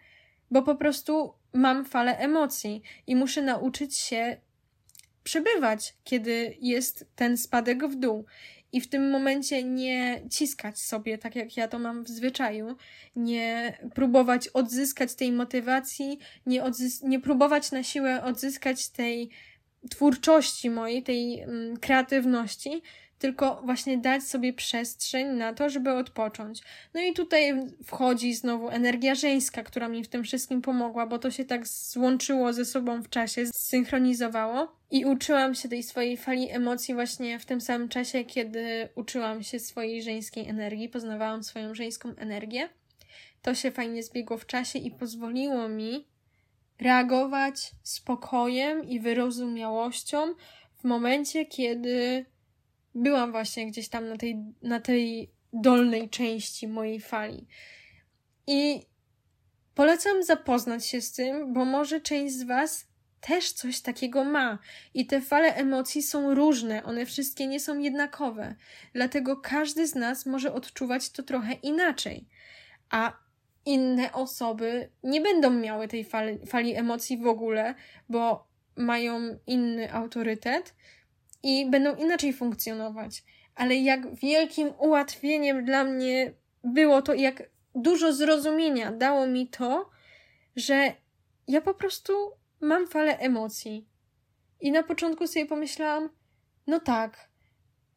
bo 0.50 0.62
po 0.62 0.74
prostu 0.74 1.34
mam 1.52 1.84
falę 1.84 2.18
emocji 2.18 2.82
i 3.06 3.16
muszę 3.16 3.42
nauczyć 3.42 3.96
się 3.96 4.36
przebywać, 5.24 5.94
kiedy 6.04 6.56
jest 6.60 7.06
ten 7.16 7.36
spadek 7.36 7.86
w 7.86 7.94
dół 7.94 8.24
i 8.72 8.80
w 8.80 8.88
tym 8.88 9.10
momencie 9.10 9.64
nie 9.64 10.22
ciskać 10.30 10.78
sobie, 10.78 11.18
tak 11.18 11.36
jak 11.36 11.56
ja 11.56 11.68
to 11.68 11.78
mam 11.78 12.04
w 12.04 12.08
zwyczaju, 12.08 12.76
nie 13.16 13.78
próbować 13.94 14.48
odzyskać 14.48 15.14
tej 15.14 15.32
motywacji, 15.32 16.18
nie, 16.46 16.62
odzys- 16.62 17.08
nie 17.08 17.20
próbować 17.20 17.72
na 17.72 17.82
siłę 17.82 18.22
odzyskać 18.22 18.88
tej 18.88 19.30
twórczości 19.90 20.70
mojej, 20.70 21.02
tej 21.02 21.40
mm, 21.40 21.76
kreatywności, 21.76 22.82
tylko 23.18 23.62
właśnie 23.64 23.98
dać 23.98 24.22
sobie 24.22 24.52
przestrzeń 24.52 25.26
na 25.26 25.54
to, 25.54 25.70
żeby 25.70 25.92
odpocząć. 25.92 26.62
No 26.94 27.00
i 27.00 27.12
tutaj 27.12 27.52
wchodzi 27.84 28.34
znowu 28.34 28.68
energia 28.68 29.14
żeńska, 29.14 29.62
która 29.62 29.88
mi 29.88 30.04
w 30.04 30.08
tym 30.08 30.24
wszystkim 30.24 30.62
pomogła, 30.62 31.06
bo 31.06 31.18
to 31.18 31.30
się 31.30 31.44
tak 31.44 31.66
złączyło 31.66 32.52
ze 32.52 32.64
sobą 32.64 33.02
w 33.02 33.08
czasie, 33.08 33.46
zsynchronizowało. 33.46 34.76
I 34.90 35.04
uczyłam 35.04 35.54
się 35.54 35.68
tej 35.68 35.82
swojej 35.82 36.16
fali 36.16 36.50
emocji 36.50 36.94
właśnie 36.94 37.38
w 37.38 37.46
tym 37.46 37.60
samym 37.60 37.88
czasie, 37.88 38.24
kiedy 38.24 38.88
uczyłam 38.94 39.42
się 39.42 39.60
swojej 39.60 40.02
żeńskiej 40.02 40.48
energii, 40.48 40.88
poznawałam 40.88 41.42
swoją 41.42 41.74
żeńską 41.74 42.16
energię. 42.16 42.68
To 43.42 43.54
się 43.54 43.70
fajnie 43.70 44.02
zbiegło 44.02 44.38
w 44.38 44.46
czasie 44.46 44.78
i 44.78 44.90
pozwoliło 44.90 45.68
mi 45.68 46.13
reagować 46.80 47.72
spokojem 47.82 48.84
i 48.84 49.00
wyrozumiałością 49.00 50.34
w 50.74 50.84
momencie, 50.84 51.46
kiedy 51.46 52.26
byłam 52.94 53.32
właśnie 53.32 53.66
gdzieś 53.66 53.88
tam 53.88 54.08
na 54.08 54.16
tej, 54.16 54.36
na 54.62 54.80
tej 54.80 55.30
dolnej 55.52 56.10
części 56.10 56.68
mojej 56.68 57.00
fali. 57.00 57.46
I 58.46 58.82
polecam 59.74 60.22
zapoznać 60.22 60.86
się 60.86 61.00
z 61.00 61.12
tym, 61.12 61.52
bo 61.52 61.64
może 61.64 62.00
część 62.00 62.34
z 62.34 62.42
Was 62.42 62.86
też 63.20 63.52
coś 63.52 63.80
takiego 63.80 64.24
ma. 64.24 64.58
I 64.94 65.06
te 65.06 65.20
fale 65.20 65.54
emocji 65.54 66.02
są 66.02 66.34
różne, 66.34 66.84
one 66.84 67.06
wszystkie 67.06 67.46
nie 67.46 67.60
są 67.60 67.78
jednakowe. 67.78 68.54
Dlatego 68.92 69.36
każdy 69.36 69.86
z 69.86 69.94
nas 69.94 70.26
może 70.26 70.54
odczuwać 70.54 71.10
to 71.10 71.22
trochę 71.22 71.52
inaczej. 71.52 72.28
A 72.90 73.23
inne 73.66 74.12
osoby 74.12 74.90
nie 75.02 75.20
będą 75.20 75.50
miały 75.50 75.88
tej 75.88 76.04
fali, 76.04 76.46
fali 76.46 76.74
emocji 76.74 77.18
w 77.18 77.26
ogóle, 77.26 77.74
bo 78.08 78.48
mają 78.76 79.38
inny 79.46 79.92
autorytet 79.92 80.74
i 81.42 81.70
będą 81.70 81.96
inaczej 81.96 82.32
funkcjonować. 82.32 83.24
Ale 83.54 83.76
jak 83.76 84.14
wielkim 84.14 84.72
ułatwieniem 84.78 85.64
dla 85.64 85.84
mnie 85.84 86.32
było 86.64 87.02
to, 87.02 87.14
jak 87.14 87.42
dużo 87.74 88.12
zrozumienia 88.12 88.92
dało 88.92 89.26
mi 89.26 89.48
to, 89.48 89.90
że 90.56 90.92
ja 91.48 91.60
po 91.60 91.74
prostu 91.74 92.12
mam 92.60 92.86
falę 92.86 93.18
emocji. 93.18 93.88
I 94.60 94.72
na 94.72 94.82
początku 94.82 95.26
sobie 95.26 95.46
pomyślałam, 95.46 96.08
no 96.66 96.80
tak, 96.80 97.28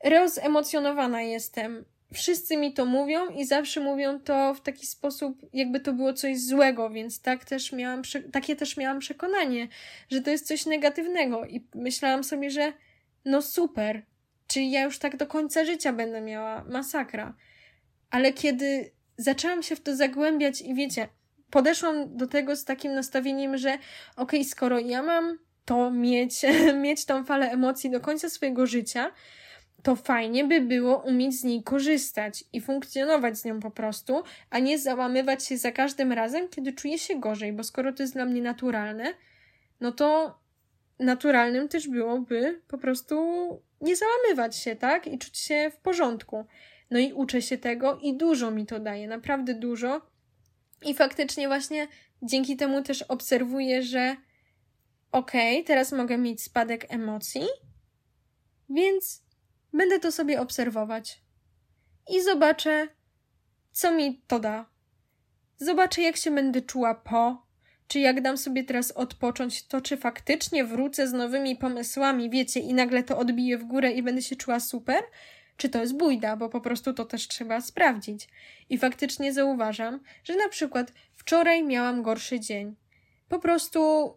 rozemocjonowana 0.04 1.22
jestem. 1.22 1.86
Wszyscy 2.14 2.58
mi 2.58 2.74
to 2.74 2.86
mówią 2.86 3.30
i 3.30 3.46
zawsze 3.46 3.80
mówią 3.80 4.20
to 4.20 4.54
w 4.54 4.62
taki 4.62 4.88
sposób, 4.88 5.42
jakby 5.54 5.80
to 5.80 5.94
było 5.94 6.14
coś 6.14 6.40
złego, 6.42 6.90
więc 6.90 7.22
tak 7.22 7.46
też 7.46 7.72
miałam, 7.72 8.02
takie 8.32 8.56
też 8.56 8.78
miałam 8.78 9.00
przekonanie, 9.00 9.68
że 10.12 10.22
to 10.22 10.30
jest 10.30 10.48
coś 10.48 10.66
negatywnego. 10.66 11.46
I 11.46 11.68
myślałam 11.76 12.24
sobie, 12.24 12.52
że 12.52 12.74
no 13.26 13.42
super, 13.42 14.06
czyli 14.48 14.72
ja 14.72 14.84
już 14.84 15.00
tak 15.00 15.18
do 15.18 15.28
końca 15.28 15.66
życia 15.66 15.94
będę 15.94 16.22
miała 16.22 16.64
masakra. 16.64 17.36
Ale 18.10 18.34
kiedy 18.34 18.92
zaczęłam 19.18 19.64
się 19.64 19.76
w 19.76 19.82
to 19.82 19.96
zagłębiać 19.96 20.62
i 20.62 20.74
wiecie, 20.74 21.08
podeszłam 21.50 22.18
do 22.18 22.28
tego 22.28 22.56
z 22.56 22.66
takim 22.66 22.94
nastawieniem, 22.94 23.58
że 23.58 23.70
okej, 23.70 23.82
okay, 24.16 24.44
skoro 24.44 24.80
ja 24.80 25.04
mam 25.04 25.38
to 25.66 25.92
mieć, 25.92 26.42
mieć 26.84 27.06
tą 27.06 27.26
falę 27.26 27.52
emocji 27.52 27.90
do 27.90 28.00
końca 28.02 28.30
swojego 28.30 28.68
życia, 28.68 29.12
to 29.88 29.96
fajnie 29.96 30.46
by 30.46 30.62
było 30.62 30.98
umieć 30.98 31.40
z 31.40 31.44
niej 31.44 31.64
korzystać 31.64 32.44
i 32.54 32.62
funkcjonować 32.62 33.38
z 33.38 33.46
nią 33.46 33.60
po 33.60 33.72
prostu, 33.72 34.24
a 34.50 34.60
nie 34.60 34.80
załamywać 34.80 35.46
się 35.46 35.58
za 35.58 35.72
każdym 35.72 36.12
razem, 36.12 36.50
kiedy 36.50 36.74
czuję 36.74 37.00
się 37.00 37.20
gorzej, 37.20 37.54
bo 37.54 37.64
skoro 37.64 37.94
to 37.94 38.04
jest 38.04 38.14
dla 38.14 38.26
mnie 38.26 38.42
naturalne, 38.42 39.14
no 39.80 39.92
to 39.92 40.40
naturalnym 41.00 41.68
też 41.68 41.88
byłoby 41.88 42.62
po 42.68 42.78
prostu 42.78 43.16
nie 43.82 43.96
załamywać 43.96 44.56
się, 44.56 44.76
tak? 44.76 45.08
I 45.08 45.18
czuć 45.18 45.38
się 45.38 45.72
w 45.74 45.78
porządku. 45.78 46.46
No 46.92 47.00
i 47.00 47.14
uczę 47.14 47.42
się 47.42 47.58
tego 47.58 48.00
i 48.02 48.18
dużo 48.18 48.52
mi 48.52 48.66
to 48.66 48.80
daje, 48.80 49.08
naprawdę 49.08 49.54
dużo. 49.54 50.02
I 50.86 50.94
faktycznie 50.94 51.48
właśnie 51.48 51.88
dzięki 52.22 52.58
temu 52.58 52.84
też 52.84 53.02
obserwuję, 53.02 53.84
że 53.84 54.16
okej, 55.12 55.56
okay, 55.56 55.68
teraz 55.68 55.92
mogę 55.92 56.18
mieć 56.18 56.42
spadek 56.42 56.86
emocji, 56.90 57.48
więc 58.70 59.27
będę 59.74 60.00
to 60.00 60.12
sobie 60.12 60.42
obserwować. 60.42 61.22
I 62.10 62.24
zobaczę, 62.24 62.88
co 63.72 63.92
mi 63.92 64.22
to 64.28 64.40
da. 64.40 64.66
Zobaczę, 65.58 66.02
jak 66.02 66.18
się 66.18 66.32
będę 66.32 66.62
czuła 66.62 66.96
po, 66.96 67.48
czy 67.88 68.00
jak 68.00 68.22
dam 68.22 68.38
sobie 68.38 68.64
teraz 68.64 68.92
odpocząć, 68.92 69.68
to 69.68 69.82
czy 69.82 69.98
faktycznie 69.98 70.66
wrócę 70.66 71.08
z 71.08 71.14
nowymi 71.14 71.56
pomysłami, 71.56 72.30
wiecie, 72.30 72.60
i 72.60 72.74
nagle 72.74 73.04
to 73.04 73.18
odbiję 73.18 73.58
w 73.58 73.64
górę 73.64 73.92
i 73.92 74.04
będę 74.04 74.22
się 74.22 74.36
czuła 74.36 74.60
super, 74.60 75.04
czy 75.58 75.70
to 75.70 75.82
jest 75.82 75.98
bójda, 75.98 76.36
bo 76.36 76.50
po 76.50 76.62
prostu 76.62 76.94
to 76.94 77.06
też 77.06 77.28
trzeba 77.28 77.62
sprawdzić. 77.62 78.28
I 78.70 78.78
faktycznie 78.78 79.34
zauważam, 79.34 80.00
że 80.24 80.36
na 80.36 80.50
przykład 80.50 80.94
wczoraj 81.14 81.64
miałam 81.64 82.04
gorszy 82.04 82.40
dzień. 82.40 82.76
Po 83.30 83.40
prostu 83.40 84.14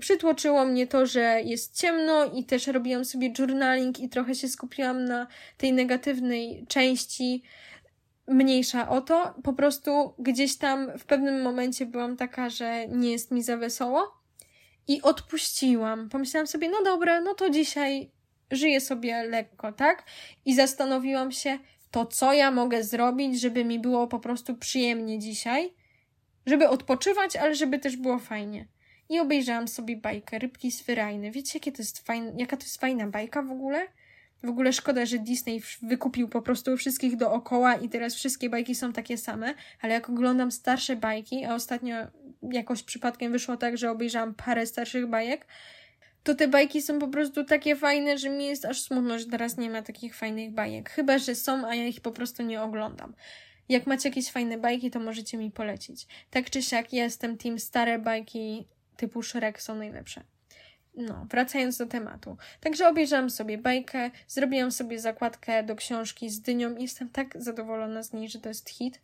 przytłoczyło 0.00 0.64
mnie 0.64 0.86
to, 0.86 1.06
że 1.06 1.40
jest 1.44 1.80
ciemno 1.80 2.24
i 2.24 2.44
też 2.44 2.66
robiłam 2.66 3.04
sobie 3.04 3.32
journaling 3.38 4.00
i 4.00 4.08
trochę 4.08 4.34
się 4.34 4.48
skupiłam 4.48 5.04
na 5.04 5.26
tej 5.56 5.72
negatywnej 5.72 6.66
części. 6.68 7.42
Mniejsza 8.28 8.88
o 8.88 9.00
to, 9.00 9.34
po 9.44 9.52
prostu 9.52 10.14
gdzieś 10.18 10.56
tam 10.56 10.98
w 10.98 11.04
pewnym 11.04 11.42
momencie 11.42 11.86
byłam 11.86 12.16
taka, 12.16 12.50
że 12.50 12.88
nie 12.88 13.10
jest 13.12 13.30
mi 13.30 13.42
za 13.42 13.56
wesoło 13.56 14.12
i 14.88 15.02
odpuściłam. 15.02 16.08
Pomyślałam 16.08 16.46
sobie, 16.46 16.68
no 16.68 16.82
dobra, 16.84 17.20
no 17.20 17.34
to 17.34 17.50
dzisiaj 17.50 18.10
żyję 18.50 18.80
sobie 18.80 19.22
lekko, 19.22 19.72
tak? 19.72 20.04
I 20.44 20.54
zastanowiłam 20.54 21.32
się, 21.32 21.58
to 21.90 22.06
co 22.06 22.32
ja 22.32 22.50
mogę 22.50 22.84
zrobić, 22.84 23.40
żeby 23.40 23.64
mi 23.64 23.78
było 23.78 24.06
po 24.06 24.20
prostu 24.20 24.56
przyjemnie 24.56 25.18
dzisiaj, 25.18 25.74
żeby 26.46 26.68
odpoczywać, 26.68 27.36
ale 27.36 27.54
żeby 27.54 27.78
też 27.78 27.96
było 27.96 28.18
fajnie. 28.18 28.73
I 29.08 29.20
obejrzałam 29.20 29.68
sobie 29.68 29.96
bajkę 29.96 30.38
Rybki 30.38 30.72
Sfyrajne. 30.72 31.30
Wiecie, 31.30 31.58
jakie 31.58 31.72
to 31.72 31.82
jest 31.82 32.06
fajne, 32.06 32.32
jaka 32.38 32.56
to 32.56 32.62
jest 32.62 32.80
fajna 32.80 33.06
bajka 33.06 33.42
w 33.42 33.50
ogóle? 33.50 33.86
W 34.42 34.48
ogóle 34.48 34.72
szkoda, 34.72 35.06
że 35.06 35.18
Disney 35.18 35.62
wykupił 35.82 36.28
po 36.28 36.42
prostu 36.42 36.76
wszystkich 36.76 37.16
dookoła 37.16 37.74
i 37.74 37.88
teraz 37.88 38.14
wszystkie 38.14 38.50
bajki 38.50 38.74
są 38.74 38.92
takie 38.92 39.18
same, 39.18 39.54
ale 39.80 39.94
jak 39.94 40.10
oglądam 40.10 40.52
starsze 40.52 40.96
bajki, 40.96 41.44
a 41.44 41.54
ostatnio 41.54 41.96
jakoś 42.42 42.82
przypadkiem 42.82 43.32
wyszło 43.32 43.56
tak, 43.56 43.78
że 43.78 43.90
obejrzałam 43.90 44.34
parę 44.34 44.66
starszych 44.66 45.06
bajek, 45.06 45.46
to 46.24 46.34
te 46.34 46.48
bajki 46.48 46.82
są 46.82 46.98
po 46.98 47.08
prostu 47.08 47.44
takie 47.44 47.76
fajne, 47.76 48.18
że 48.18 48.30
mi 48.30 48.46
jest 48.46 48.64
aż 48.64 48.82
smutno, 48.82 49.18
że 49.18 49.26
teraz 49.26 49.56
nie 49.56 49.70
ma 49.70 49.82
takich 49.82 50.16
fajnych 50.16 50.50
bajek. 50.50 50.90
Chyba, 50.90 51.18
że 51.18 51.34
są, 51.34 51.66
a 51.66 51.74
ja 51.74 51.86
ich 51.86 52.00
po 52.00 52.10
prostu 52.10 52.42
nie 52.42 52.62
oglądam. 52.62 53.14
Jak 53.68 53.86
macie 53.86 54.08
jakieś 54.08 54.30
fajne 54.30 54.58
bajki, 54.58 54.90
to 54.90 55.00
możecie 55.00 55.38
mi 55.38 55.50
polecić. 55.50 56.06
Tak 56.30 56.50
czy 56.50 56.62
siak, 56.62 56.92
jestem 56.92 57.36
team 57.36 57.58
stare 57.58 57.98
bajki 57.98 58.66
typu 58.96 59.22
Shrek 59.22 59.62
są 59.62 59.74
najlepsze. 59.74 60.24
No, 60.96 61.26
wracając 61.30 61.76
do 61.76 61.86
tematu. 61.86 62.36
Także 62.60 62.88
obejrzałam 62.88 63.30
sobie 63.30 63.58
bajkę, 63.58 64.10
zrobiłam 64.28 64.72
sobie 64.72 64.98
zakładkę 64.98 65.62
do 65.62 65.76
książki 65.76 66.30
z 66.30 66.40
dynią 66.40 66.76
i 66.76 66.82
jestem 66.82 67.08
tak 67.08 67.42
zadowolona 67.42 68.02
z 68.02 68.12
niej, 68.12 68.28
że 68.28 68.40
to 68.40 68.48
jest 68.48 68.70
hit. 68.70 69.00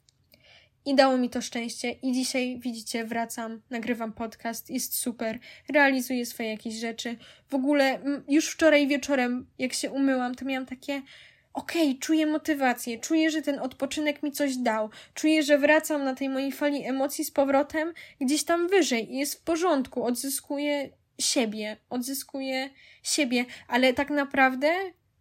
I 0.85 0.94
dało 0.94 1.16
mi 1.16 1.31
to 1.31 1.42
szczęście. 1.42 1.90
I 1.90 2.12
dzisiaj, 2.12 2.61
widzicie, 2.61 3.05
wracam, 3.05 3.61
nagrywam 3.70 4.12
podcast, 4.12 4.70
jest 4.70 4.94
super, 4.94 5.38
realizuję 5.68 6.26
swoje 6.26 6.50
jakieś 6.50 6.74
rzeczy. 6.74 7.16
W 7.48 7.55
ogóle 7.55 8.00
już 8.29 8.48
wczoraj 8.48 8.88
wieczorem, 8.88 9.46
jak 9.59 9.72
się 9.72 9.90
umyłam, 9.90 10.35
to 10.35 10.44
miałam 10.44 10.66
takie 10.66 11.03
okej, 11.52 11.88
okay, 11.88 12.00
czuję 12.00 12.26
motywację, 12.26 12.98
czuję, 12.98 13.30
że 13.30 13.42
ten 13.42 13.58
odpoczynek 13.58 14.22
mi 14.22 14.32
coś 14.32 14.56
dał, 14.56 14.90
czuję, 15.14 15.42
że 15.42 15.58
wracam 15.58 16.04
na 16.04 16.14
tej 16.14 16.28
mojej 16.28 16.52
fali 16.52 16.84
emocji 16.84 17.24
z 17.24 17.30
powrotem 17.30 17.92
gdzieś 18.20 18.44
tam 18.44 18.68
wyżej 18.68 19.14
i 19.14 19.18
jest 19.18 19.34
w 19.34 19.42
porządku, 19.42 20.04
odzyskuję 20.04 20.90
siebie, 21.18 21.76
odzyskuję 21.90 22.70
siebie, 23.02 23.44
ale 23.68 23.94
tak 23.94 24.10
naprawdę 24.10 24.72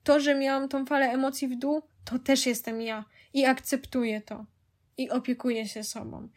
to, 0.04 0.20
że 0.20 0.36
miałam 0.36 0.70
tą 0.70 0.86
falę 0.86 1.12
emocji 1.12 1.48
w 1.48 1.56
dół, 1.56 1.82
to 2.06 2.20
też 2.20 2.46
jestem 2.46 2.82
ja 2.82 3.06
i 3.34 3.46
akceptuję 3.46 4.22
to 4.22 4.46
i 4.98 5.10
opiekuję 5.10 5.68
się 5.68 5.84
sobą. 5.84 6.30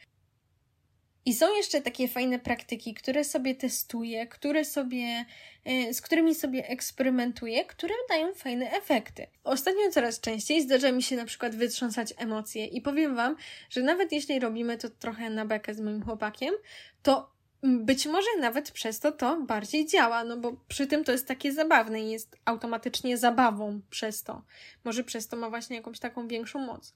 I 1.25 1.35
są 1.35 1.55
jeszcze 1.55 1.81
takie 1.81 2.09
fajne 2.09 2.39
praktyki, 2.39 2.95
które 2.95 3.25
sobie 3.25 3.55
testuję, 3.55 4.27
które 4.27 4.65
sobie, 4.65 5.25
e, 5.65 5.95
z 5.95 6.01
którymi 6.01 6.35
sobie 6.35 6.69
eksperymentuję, 6.69 7.65
które 7.65 7.95
dają 8.09 8.35
fajne 8.35 8.71
efekty. 8.71 9.27
Ostatnio 9.45 9.91
coraz 9.91 10.21
częściej 10.21 10.63
zdarza 10.63 10.93
mi 10.93 11.03
się 11.03 11.17
na 11.17 11.25
przykład 11.25 11.57
wytrząsać 11.57 12.15
emocje 12.17 12.67
i 12.67 12.81
powiem 12.81 13.17
Wam, 13.17 13.37
że 13.71 13.83
nawet 13.83 14.13
jeśli 14.13 14.41
robimy 14.41 14.79
to 14.79 14.91
trochę 14.91 15.31
na 15.31 15.47
bekę 15.47 15.75
z 15.75 15.81
moim 15.81 16.05
chłopakiem, 16.05 16.55
to 17.03 17.33
być 17.63 18.07
może 18.07 18.29
nawet 18.41 18.71
przez 18.71 19.01
to 19.01 19.13
to 19.13 19.43
bardziej 19.43 19.87
działa, 19.87 20.25
no 20.25 20.37
bo 20.37 20.53
przy 20.69 20.87
tym 20.87 21.05
to 21.05 21.13
jest 21.13 21.29
takie 21.29 21.53
zabawne 21.53 22.01
i 22.01 22.11
jest 22.11 22.37
automatycznie 22.45 23.19
zabawą 23.19 23.81
przez 23.91 24.23
to. 24.23 24.43
Może 24.85 25.05
przez 25.05 25.29
to 25.29 25.37
ma 25.37 25.51
właśnie 25.51 25.77
jakąś 25.77 25.99
taką 25.99 26.29
większą 26.29 26.59
moc. 26.59 26.95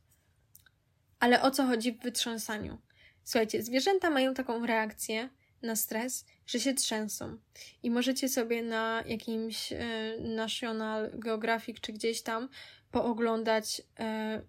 Ale 1.20 1.42
o 1.42 1.50
co 1.50 1.66
chodzi 1.66 1.92
w 1.92 2.02
wytrząsaniu? 2.02 2.78
Słuchajcie, 3.26 3.62
zwierzęta 3.62 4.10
mają 4.10 4.34
taką 4.34 4.66
reakcję 4.66 5.28
na 5.62 5.76
stres, 5.76 6.24
że 6.46 6.60
się 6.60 6.74
trzęsą. 6.74 7.38
I 7.82 7.90
możecie 7.90 8.28
sobie 8.28 8.62
na 8.62 9.02
jakimś 9.06 9.72
e, 9.72 9.78
National 10.20 11.10
Geographic 11.14 11.80
czy 11.80 11.92
gdzieś 11.92 12.22
tam 12.22 12.48
pooglądać 12.90 13.82
e, 13.98 14.42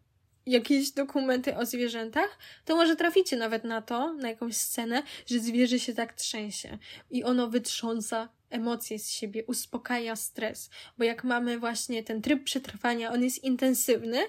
jakieś 0.45 0.91
dokumenty 0.91 1.57
o 1.57 1.65
zwierzętach, 1.65 2.37
to 2.65 2.75
może 2.75 2.95
traficie 2.95 3.37
nawet 3.37 3.63
na 3.63 3.81
to, 3.81 4.13
na 4.13 4.29
jakąś 4.29 4.57
scenę, 4.57 5.03
że 5.25 5.39
zwierzę 5.39 5.79
się 5.79 5.93
tak 5.93 6.13
trzęsie 6.13 6.77
i 7.11 7.23
ono 7.23 7.47
wytrząsa 7.47 8.29
emocje 8.49 8.99
z 8.99 9.09
siebie, 9.09 9.45
uspokaja 9.45 10.15
stres. 10.15 10.69
Bo 10.97 11.03
jak 11.03 11.23
mamy 11.23 11.59
właśnie 11.59 12.03
ten 12.03 12.21
tryb 12.21 12.43
przetrwania, 12.43 13.11
on 13.11 13.23
jest 13.23 13.43
intensywny, 13.43 14.19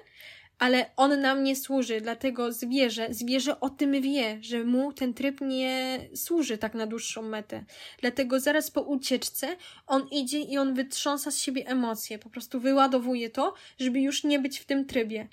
ale 0.58 0.90
on 0.96 1.20
nam 1.20 1.44
nie 1.44 1.56
służy, 1.56 2.00
dlatego 2.00 2.52
zwierzę, 2.52 3.08
zwierzę 3.10 3.60
o 3.60 3.70
tym 3.70 4.02
wie, 4.02 4.38
że 4.40 4.64
mu 4.64 4.92
ten 4.92 5.14
tryb 5.14 5.40
nie 5.40 6.00
służy 6.14 6.58
tak 6.58 6.74
na 6.74 6.86
dłuższą 6.86 7.22
metę. 7.22 7.64
Dlatego 8.00 8.40
zaraz 8.40 8.70
po 8.70 8.82
ucieczce 8.82 9.56
on 9.86 10.08
idzie 10.08 10.38
i 10.40 10.58
on 10.58 10.74
wytrząsa 10.74 11.30
z 11.30 11.38
siebie 11.38 11.66
emocje, 11.66 12.18
po 12.18 12.30
prostu 12.30 12.60
wyładowuje 12.60 13.30
to, 13.30 13.54
żeby 13.78 14.00
już 14.00 14.24
nie 14.24 14.38
być 14.38 14.58
w 14.58 14.64
tym 14.64 14.86
trybie. 14.86 15.28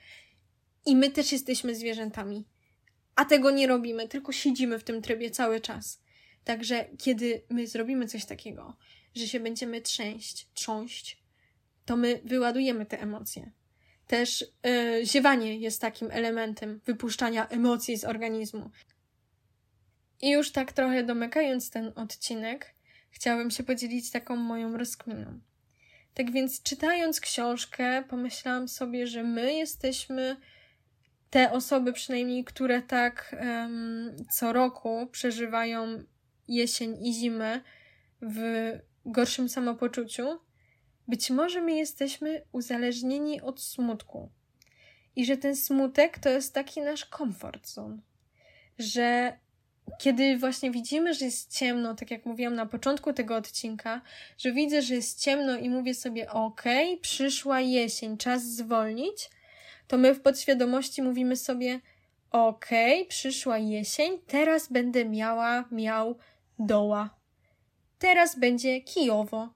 I 0.86 0.96
my 0.96 1.12
też 1.12 1.32
jesteśmy 1.32 1.76
zwierzętami. 1.76 2.46
A 3.16 3.26
tego 3.26 3.52
nie 3.52 3.68
robimy, 3.68 4.08
tylko 4.08 4.32
siedzimy 4.32 4.80
w 4.80 4.84
tym 4.84 5.02
trybie 5.02 5.32
cały 5.32 5.62
czas. 5.62 6.02
Także 6.44 6.86
kiedy 6.98 7.42
my 7.50 7.68
zrobimy 7.68 8.08
coś 8.08 8.26
takiego, 8.26 8.78
że 9.16 9.28
się 9.28 9.40
będziemy 9.40 9.82
trzęść, 9.82 10.48
trząść, 10.54 11.24
to 11.86 11.98
my 11.98 12.22
wyładujemy 12.24 12.86
te 12.86 13.02
emocje. 13.02 13.52
Też 14.08 14.46
yy, 14.64 15.06
ziewanie 15.06 15.58
jest 15.58 15.82
takim 15.82 16.12
elementem 16.12 16.82
wypuszczania 16.86 17.48
emocji 17.48 17.98
z 17.98 18.04
organizmu. 18.04 18.70
I 20.22 20.30
już 20.30 20.52
tak 20.52 20.74
trochę 20.74 21.04
domykając 21.04 21.70
ten 21.70 21.92
odcinek, 21.96 22.76
chciałabym 23.10 23.52
się 23.52 23.64
podzielić 23.64 24.12
taką 24.12 24.36
moją 24.36 24.78
rozkminą. 24.78 25.40
Tak 26.14 26.32
więc, 26.32 26.64
czytając 26.64 27.20
książkę, 27.20 28.04
pomyślałam 28.10 28.68
sobie, 28.68 29.08
że 29.08 29.24
my 29.24 29.54
jesteśmy 29.54 30.38
te 31.30 31.52
osoby, 31.52 31.94
przynajmniej, 31.94 32.44
które 32.44 32.82
tak 32.82 33.36
um, 33.42 34.16
co 34.32 34.54
roku 34.54 35.08
przeżywają 35.12 36.04
jesień 36.48 37.06
i 37.06 37.14
zimę 37.14 37.62
w 38.22 38.72
gorszym 39.06 39.50
samopoczuciu. 39.50 40.40
Być 41.08 41.30
może 41.30 41.62
my 41.62 41.76
jesteśmy 41.76 42.42
uzależnieni 42.52 43.42
od 43.42 43.62
smutku. 43.62 44.30
I 45.16 45.26
że 45.26 45.38
ten 45.38 45.56
smutek 45.56 46.20
to 46.20 46.30
jest 46.30 46.54
taki 46.54 46.82
nasz 46.82 47.06
komfort 47.06 47.68
zone. 47.68 47.98
Że 48.80 49.38
kiedy 49.98 50.38
właśnie 50.38 50.72
widzimy, 50.72 51.14
że 51.14 51.26
jest 51.26 51.58
ciemno, 51.58 51.96
tak 51.96 52.12
jak 52.12 52.26
mówiłam 52.26 52.56
na 52.56 52.66
początku 52.66 53.14
tego 53.14 53.36
odcinka, 53.36 54.02
że 54.38 54.52
widzę, 54.52 54.82
że 54.82 54.96
jest 54.96 55.22
ciemno 55.22 55.58
i 55.58 55.70
mówię 55.70 55.94
sobie, 55.94 56.32
okay, 56.32 56.98
przyszła 57.02 57.62
jesień, 57.62 58.18
czas 58.18 58.44
zwolnić, 58.44 59.30
to 59.88 59.98
my 59.98 60.14
w 60.14 60.22
podświadomości 60.22 61.02
mówimy 61.02 61.36
sobie, 61.36 61.80
okay, 62.32 63.06
przyszła 63.06 63.58
jesień, 63.58 64.20
teraz 64.28 64.72
będę 64.72 65.06
miała, 65.06 65.66
miał 65.72 66.18
doła. 66.60 67.16
Teraz 68.00 68.40
będzie 68.40 68.82
kijowo. 68.82 69.50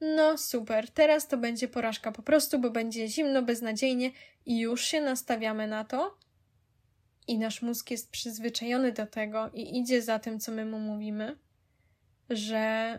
No 0.00 0.38
super, 0.38 0.90
teraz 0.90 1.28
to 1.28 1.36
będzie 1.36 1.68
porażka 1.68 2.12
po 2.12 2.22
prostu, 2.22 2.58
bo 2.58 2.70
będzie 2.70 3.08
zimno, 3.08 3.42
beznadziejnie 3.42 4.10
i 4.46 4.60
już 4.60 4.84
się 4.84 5.00
nastawiamy 5.00 5.66
na 5.66 5.84
to, 5.84 6.18
i 7.26 7.38
nasz 7.38 7.62
mózg 7.62 7.90
jest 7.90 8.10
przyzwyczajony 8.10 8.92
do 8.92 9.06
tego 9.06 9.50
i 9.54 9.78
idzie 9.78 10.02
za 10.02 10.18
tym, 10.18 10.40
co 10.40 10.52
my 10.52 10.64
mu 10.64 10.78
mówimy, 10.78 11.36
że 12.30 12.98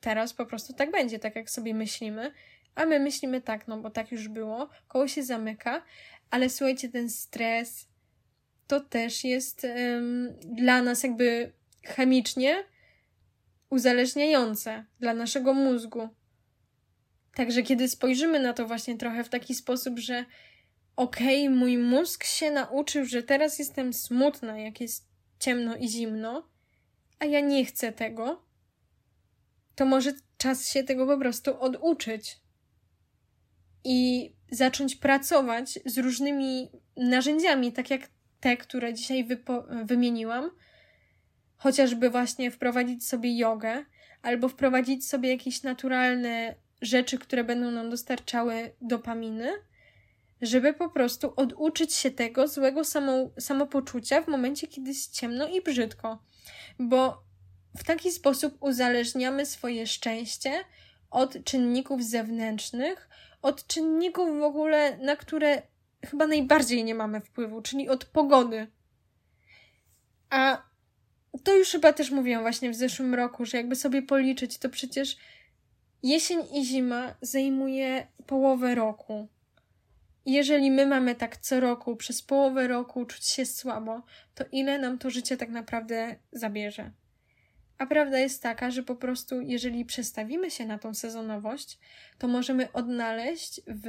teraz 0.00 0.34
po 0.34 0.46
prostu 0.46 0.72
tak 0.72 0.90
będzie, 0.90 1.18
tak 1.18 1.36
jak 1.36 1.50
sobie 1.50 1.74
myślimy, 1.74 2.32
a 2.74 2.86
my 2.86 3.00
myślimy 3.00 3.40
tak, 3.40 3.68
no 3.68 3.78
bo 3.80 3.90
tak 3.90 4.12
już 4.12 4.28
było, 4.28 4.68
koło 4.88 5.08
się 5.08 5.22
zamyka, 5.22 5.82
ale 6.30 6.50
słuchajcie, 6.50 6.88
ten 6.88 7.10
stres 7.10 7.88
to 8.66 8.80
też 8.80 9.24
jest 9.24 9.64
um, 9.64 10.34
dla 10.40 10.82
nas 10.82 11.02
jakby 11.02 11.52
chemicznie 11.82 12.64
uzależniające 13.70 14.84
dla 15.00 15.14
naszego 15.14 15.54
mózgu. 15.54 16.08
Także 17.36 17.62
kiedy 17.62 17.88
spojrzymy 17.88 18.40
na 18.40 18.52
to 18.52 18.66
właśnie 18.66 18.96
trochę 18.96 19.24
w 19.24 19.28
taki 19.28 19.54
sposób, 19.54 19.98
że 19.98 20.24
okej, 20.96 21.46
okay, 21.48 21.58
mój 21.58 21.78
mózg 21.78 22.24
się 22.24 22.50
nauczył, 22.50 23.04
że 23.04 23.22
teraz 23.22 23.58
jestem 23.58 23.92
smutna, 23.92 24.58
jak 24.58 24.80
jest 24.80 25.08
ciemno 25.38 25.76
i 25.76 25.88
zimno, 25.88 26.48
a 27.18 27.24
ja 27.24 27.40
nie 27.40 27.64
chcę 27.64 27.92
tego, 27.92 28.42
to 29.74 29.86
może 29.86 30.12
czas 30.38 30.68
się 30.68 30.84
tego 30.84 31.06
po 31.06 31.18
prostu 31.18 31.60
oduczyć 31.60 32.40
i 33.84 34.32
zacząć 34.50 34.96
pracować 34.96 35.78
z 35.86 35.98
różnymi 35.98 36.70
narzędziami, 36.96 37.72
tak 37.72 37.90
jak 37.90 38.08
te, 38.40 38.56
które 38.56 38.94
dzisiaj 38.94 39.28
wymieniłam, 39.84 40.50
chociażby 41.56 42.10
właśnie 42.10 42.50
wprowadzić 42.50 43.06
sobie 43.06 43.38
jogę, 43.38 43.84
albo 44.22 44.48
wprowadzić 44.48 45.08
sobie 45.08 45.30
jakieś 45.30 45.62
naturalne 45.62 46.65
rzeczy, 46.86 47.18
które 47.18 47.44
będą 47.44 47.70
nam 47.70 47.90
dostarczały 47.90 48.72
dopaminy 48.80 49.52
żeby 50.42 50.74
po 50.74 50.88
prostu 50.88 51.32
oduczyć 51.36 51.94
się 51.94 52.10
tego 52.10 52.48
złego 52.48 52.84
samo, 52.84 53.30
samopoczucia 53.38 54.22
w 54.22 54.28
momencie, 54.28 54.66
kiedy 54.66 54.88
jest 54.88 55.14
ciemno 55.14 55.48
i 55.48 55.62
brzydko. 55.62 56.18
Bo 56.78 57.22
w 57.76 57.84
taki 57.84 58.12
sposób 58.12 58.56
uzależniamy 58.60 59.46
swoje 59.46 59.86
szczęście 59.86 60.64
od 61.10 61.44
czynników 61.44 62.04
zewnętrznych, 62.04 63.08
od 63.42 63.66
czynników 63.66 64.38
w 64.38 64.42
ogóle, 64.42 64.98
na 64.98 65.16
które 65.16 65.62
chyba 66.06 66.26
najbardziej 66.26 66.84
nie 66.84 66.94
mamy 66.94 67.20
wpływu, 67.20 67.62
czyli 67.62 67.88
od 67.88 68.04
pogody. 68.04 68.66
A 70.30 70.62
to 71.44 71.56
już 71.56 71.70
chyba 71.70 71.92
też 71.92 72.10
mówiłam 72.10 72.42
właśnie 72.42 72.70
w 72.70 72.74
zeszłym 72.74 73.14
roku, 73.14 73.44
że 73.44 73.56
jakby 73.56 73.76
sobie 73.76 74.02
policzyć, 74.02 74.58
to 74.58 74.68
przecież 74.68 75.16
jesień 76.02 76.38
i 76.54 76.64
zima 76.64 77.14
zajmuje 77.22 78.06
połowę 78.26 78.74
roku 78.74 79.28
jeżeli 80.26 80.70
my 80.70 80.86
mamy 80.86 81.14
tak 81.14 81.36
co 81.36 81.60
roku, 81.60 81.96
przez 81.96 82.22
połowę 82.22 82.68
roku 82.68 83.04
czuć 83.04 83.28
się 83.28 83.46
słabo, 83.46 84.02
to 84.34 84.44
ile 84.52 84.78
nam 84.78 84.98
to 84.98 85.10
życie 85.10 85.36
tak 85.36 85.48
naprawdę 85.48 86.16
zabierze? 86.32 86.90
A 87.78 87.86
prawda 87.86 88.18
jest 88.18 88.42
taka, 88.42 88.70
że 88.70 88.82
po 88.82 88.96
prostu, 88.96 89.40
jeżeli 89.40 89.84
przestawimy 89.84 90.50
się 90.50 90.66
na 90.66 90.78
tą 90.78 90.94
sezonowość, 90.94 91.78
to 92.18 92.28
możemy 92.28 92.72
odnaleźć 92.72 93.60
w 93.66 93.86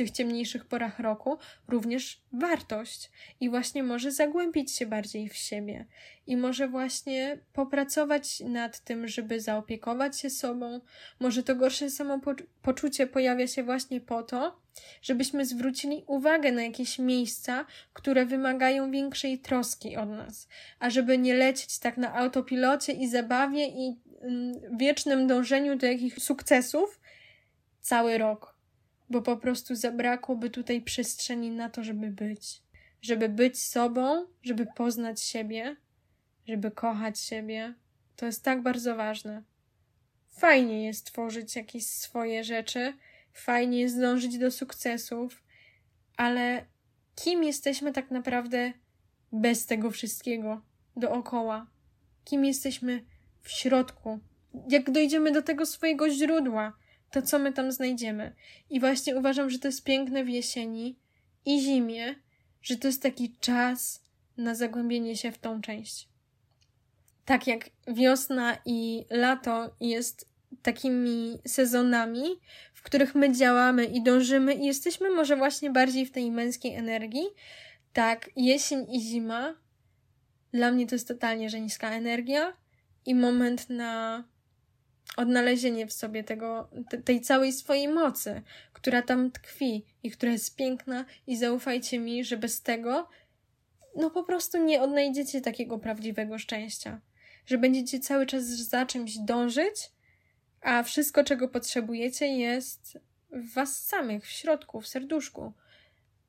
tych 0.00 0.10
ciemniejszych 0.10 0.64
porach 0.64 0.98
roku 0.98 1.38
również 1.68 2.22
wartość 2.32 3.10
i 3.40 3.50
właśnie 3.50 3.82
może 3.82 4.12
zagłębić 4.12 4.72
się 4.72 4.86
bardziej 4.86 5.28
w 5.28 5.36
siebie 5.36 5.86
i 6.26 6.36
może 6.36 6.68
właśnie 6.68 7.38
popracować 7.52 8.40
nad 8.40 8.80
tym, 8.80 9.08
żeby 9.08 9.40
zaopiekować 9.40 10.20
się 10.20 10.30
sobą. 10.30 10.80
Może 11.20 11.42
to 11.42 11.56
gorsze 11.56 11.90
samopoczucie 11.90 13.06
pojawia 13.06 13.46
się 13.46 13.62
właśnie 13.62 14.00
po 14.00 14.22
to, 14.22 14.60
żebyśmy 15.02 15.46
zwrócili 15.46 16.04
uwagę 16.06 16.52
na 16.52 16.62
jakieś 16.62 16.98
miejsca, 16.98 17.66
które 17.92 18.26
wymagają 18.26 18.90
większej 18.90 19.38
troski 19.38 19.96
od 19.96 20.08
nas, 20.08 20.48
a 20.78 20.90
żeby 20.90 21.18
nie 21.18 21.34
lecieć 21.34 21.78
tak 21.78 21.96
na 21.96 22.14
autopilocie 22.14 22.92
i 22.92 23.08
zabawie 23.08 23.66
i 23.66 24.00
mm, 24.20 24.52
wiecznym 24.78 25.26
dążeniu 25.26 25.76
do 25.76 25.86
jakichś 25.86 26.22
sukcesów 26.22 27.00
cały 27.80 28.18
rok 28.18 28.59
bo 29.10 29.22
po 29.22 29.36
prostu 29.36 29.74
zabrakłoby 29.74 30.50
tutaj 30.50 30.82
przestrzeni 30.82 31.50
na 31.50 31.70
to, 31.70 31.84
żeby 31.84 32.10
być. 32.10 32.62
Żeby 33.02 33.28
być 33.28 33.62
sobą, 33.62 34.26
żeby 34.42 34.66
poznać 34.76 35.22
siebie, 35.22 35.76
żeby 36.48 36.70
kochać 36.70 37.20
siebie. 37.20 37.74
To 38.16 38.26
jest 38.26 38.44
tak 38.44 38.62
bardzo 38.62 38.96
ważne. 38.96 39.42
Fajnie 40.28 40.86
jest 40.86 41.06
tworzyć 41.06 41.56
jakieś 41.56 41.86
swoje 41.86 42.44
rzeczy, 42.44 42.92
fajnie 43.32 43.80
jest 43.80 44.00
dążyć 44.00 44.38
do 44.38 44.50
sukcesów, 44.50 45.42
ale 46.16 46.64
kim 47.14 47.44
jesteśmy 47.44 47.92
tak 47.92 48.10
naprawdę 48.10 48.72
bez 49.32 49.66
tego 49.66 49.90
wszystkiego 49.90 50.62
dookoła? 50.96 51.66
Kim 52.24 52.44
jesteśmy 52.44 53.04
w 53.40 53.50
środku? 53.50 54.20
Jak 54.68 54.90
dojdziemy 54.90 55.32
do 55.32 55.42
tego 55.42 55.66
swojego 55.66 56.10
źródła? 56.10 56.72
To 57.10 57.22
co 57.22 57.38
my 57.38 57.52
tam 57.52 57.72
znajdziemy. 57.72 58.34
I 58.70 58.80
właśnie 58.80 59.16
uważam, 59.16 59.50
że 59.50 59.58
to 59.58 59.68
jest 59.68 59.84
piękne 59.84 60.24
w 60.24 60.28
jesieni 60.28 60.98
i 61.46 61.60
zimie, 61.60 62.14
że 62.62 62.76
to 62.76 62.88
jest 62.88 63.02
taki 63.02 63.36
czas 63.40 64.02
na 64.36 64.54
zagłębienie 64.54 65.16
się 65.16 65.32
w 65.32 65.38
tą 65.38 65.60
część. 65.60 66.08
Tak 67.24 67.46
jak 67.46 67.70
wiosna 67.88 68.58
i 68.64 69.04
lato 69.10 69.74
jest 69.80 70.30
takimi 70.62 71.38
sezonami, 71.46 72.24
w 72.74 72.82
których 72.82 73.14
my 73.14 73.32
działamy 73.32 73.84
i 73.84 74.02
dążymy 74.02 74.54
i 74.54 74.66
jesteśmy 74.66 75.10
może 75.10 75.36
właśnie 75.36 75.70
bardziej 75.70 76.06
w 76.06 76.12
tej 76.12 76.30
męskiej 76.30 76.74
energii, 76.74 77.26
tak 77.92 78.30
jesień 78.36 78.86
i 78.94 79.00
zima 79.00 79.54
dla 80.52 80.72
mnie 80.72 80.86
to 80.86 80.94
jest 80.94 81.08
totalnie 81.08 81.50
żeńska 81.50 81.90
energia 81.90 82.56
i 83.06 83.14
moment 83.14 83.70
na 83.70 84.24
odnalezienie 85.16 85.86
w 85.86 85.92
sobie 85.92 86.24
tego, 86.24 86.70
tej 87.04 87.20
całej 87.20 87.52
swojej 87.52 87.88
mocy, 87.88 88.42
która 88.72 89.02
tam 89.02 89.30
tkwi 89.30 89.84
i 90.02 90.10
która 90.10 90.32
jest 90.32 90.56
piękna 90.56 91.04
i 91.26 91.36
zaufajcie 91.36 91.98
mi, 91.98 92.24
że 92.24 92.36
bez 92.36 92.62
tego 92.62 93.08
no 93.96 94.10
po 94.10 94.24
prostu 94.24 94.64
nie 94.64 94.82
odnajdziecie 94.82 95.40
takiego 95.40 95.78
prawdziwego 95.78 96.38
szczęścia. 96.38 97.00
Że 97.46 97.58
będziecie 97.58 98.00
cały 98.00 98.26
czas 98.26 98.44
za 98.44 98.86
czymś 98.86 99.18
dążyć, 99.18 99.90
a 100.60 100.82
wszystko, 100.82 101.24
czego 101.24 101.48
potrzebujecie, 101.48 102.26
jest 102.26 102.98
w 103.32 103.54
was 103.54 103.86
samych, 103.86 104.26
w 104.26 104.30
środku, 104.30 104.80
w 104.80 104.88
serduszku. 104.88 105.52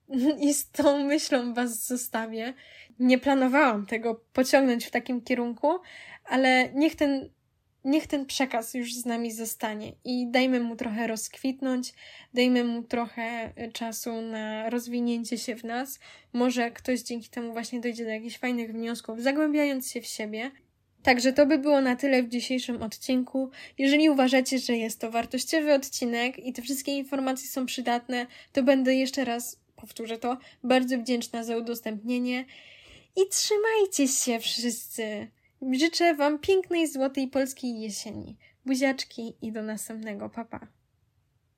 I 0.40 0.54
z 0.54 0.72
tą 0.72 1.04
myślą 1.06 1.54
was 1.54 1.88
zostawię. 1.88 2.54
Nie 3.00 3.18
planowałam 3.18 3.86
tego 3.86 4.16
pociągnąć 4.34 4.86
w 4.86 4.92
takim 4.92 5.22
kierunku, 5.22 5.80
ale 6.26 6.74
niech 6.74 6.96
ten 6.96 7.30
niech 7.86 8.08
ten 8.08 8.26
przekaz 8.26 8.74
już 8.74 8.94
z 8.94 9.06
nami 9.06 9.32
zostanie 9.32 9.94
i 10.06 10.28
dajmy 10.28 10.60
mu 10.60 10.76
trochę 10.76 11.08
rozkwitnąć, 11.08 11.94
dajmy 12.34 12.64
mu 12.64 12.84
trochę 12.84 13.54
y, 13.68 13.72
czasu 13.72 14.22
na 14.22 14.70
rozwinięcie 14.70 15.38
się 15.38 15.56
w 15.56 15.64
nas. 15.64 16.00
Może 16.34 16.72
ktoś 16.72 17.02
dzięki 17.02 17.30
temu 17.30 17.54
właśnie 17.54 17.82
dojdzie 17.82 18.04
do 18.04 18.10
jakichś 18.10 18.38
fajnych 18.38 18.72
wniosków, 18.72 19.22
zagłębiając 19.22 19.92
się 19.92 20.02
w 20.02 20.06
siebie. 20.06 20.52
Także 21.04 21.34
to 21.34 21.46
by 21.46 21.58
było 21.58 21.82
na 21.82 21.96
tyle 21.96 22.24
w 22.24 22.30
dzisiejszym 22.30 22.82
odcinku. 22.82 23.50
Jeżeli 23.78 24.10
uważacie, 24.10 24.60
że 24.60 24.78
jest 24.78 25.00
to 25.00 25.12
wartościowy 25.12 25.74
odcinek 25.74 26.40
i 26.40 26.54
te 26.54 26.62
wszystkie 26.62 26.98
informacje 26.98 27.50
są 27.50 27.66
przydatne, 27.66 28.28
to 28.54 28.64
będę 28.64 28.96
jeszcze 28.96 29.26
raz, 29.26 29.60
powtórzę 29.76 30.18
to, 30.18 30.38
bardzo 30.64 30.98
wdzięczna 30.98 31.44
za 31.44 31.58
udostępnienie. 31.58 32.46
I 33.16 33.22
trzymajcie 33.30 34.08
się 34.08 34.40
wszyscy! 34.40 35.28
Życzę 35.62 36.16
Wam 36.16 36.40
pięknej, 36.40 36.88
złotej 36.88 37.28
polskiej 37.28 37.82
jesieni. 37.82 38.38
Buziaczki 38.66 39.38
i 39.42 39.52
do 39.52 39.64
następnego. 39.64 40.30
Papa. 40.30 40.68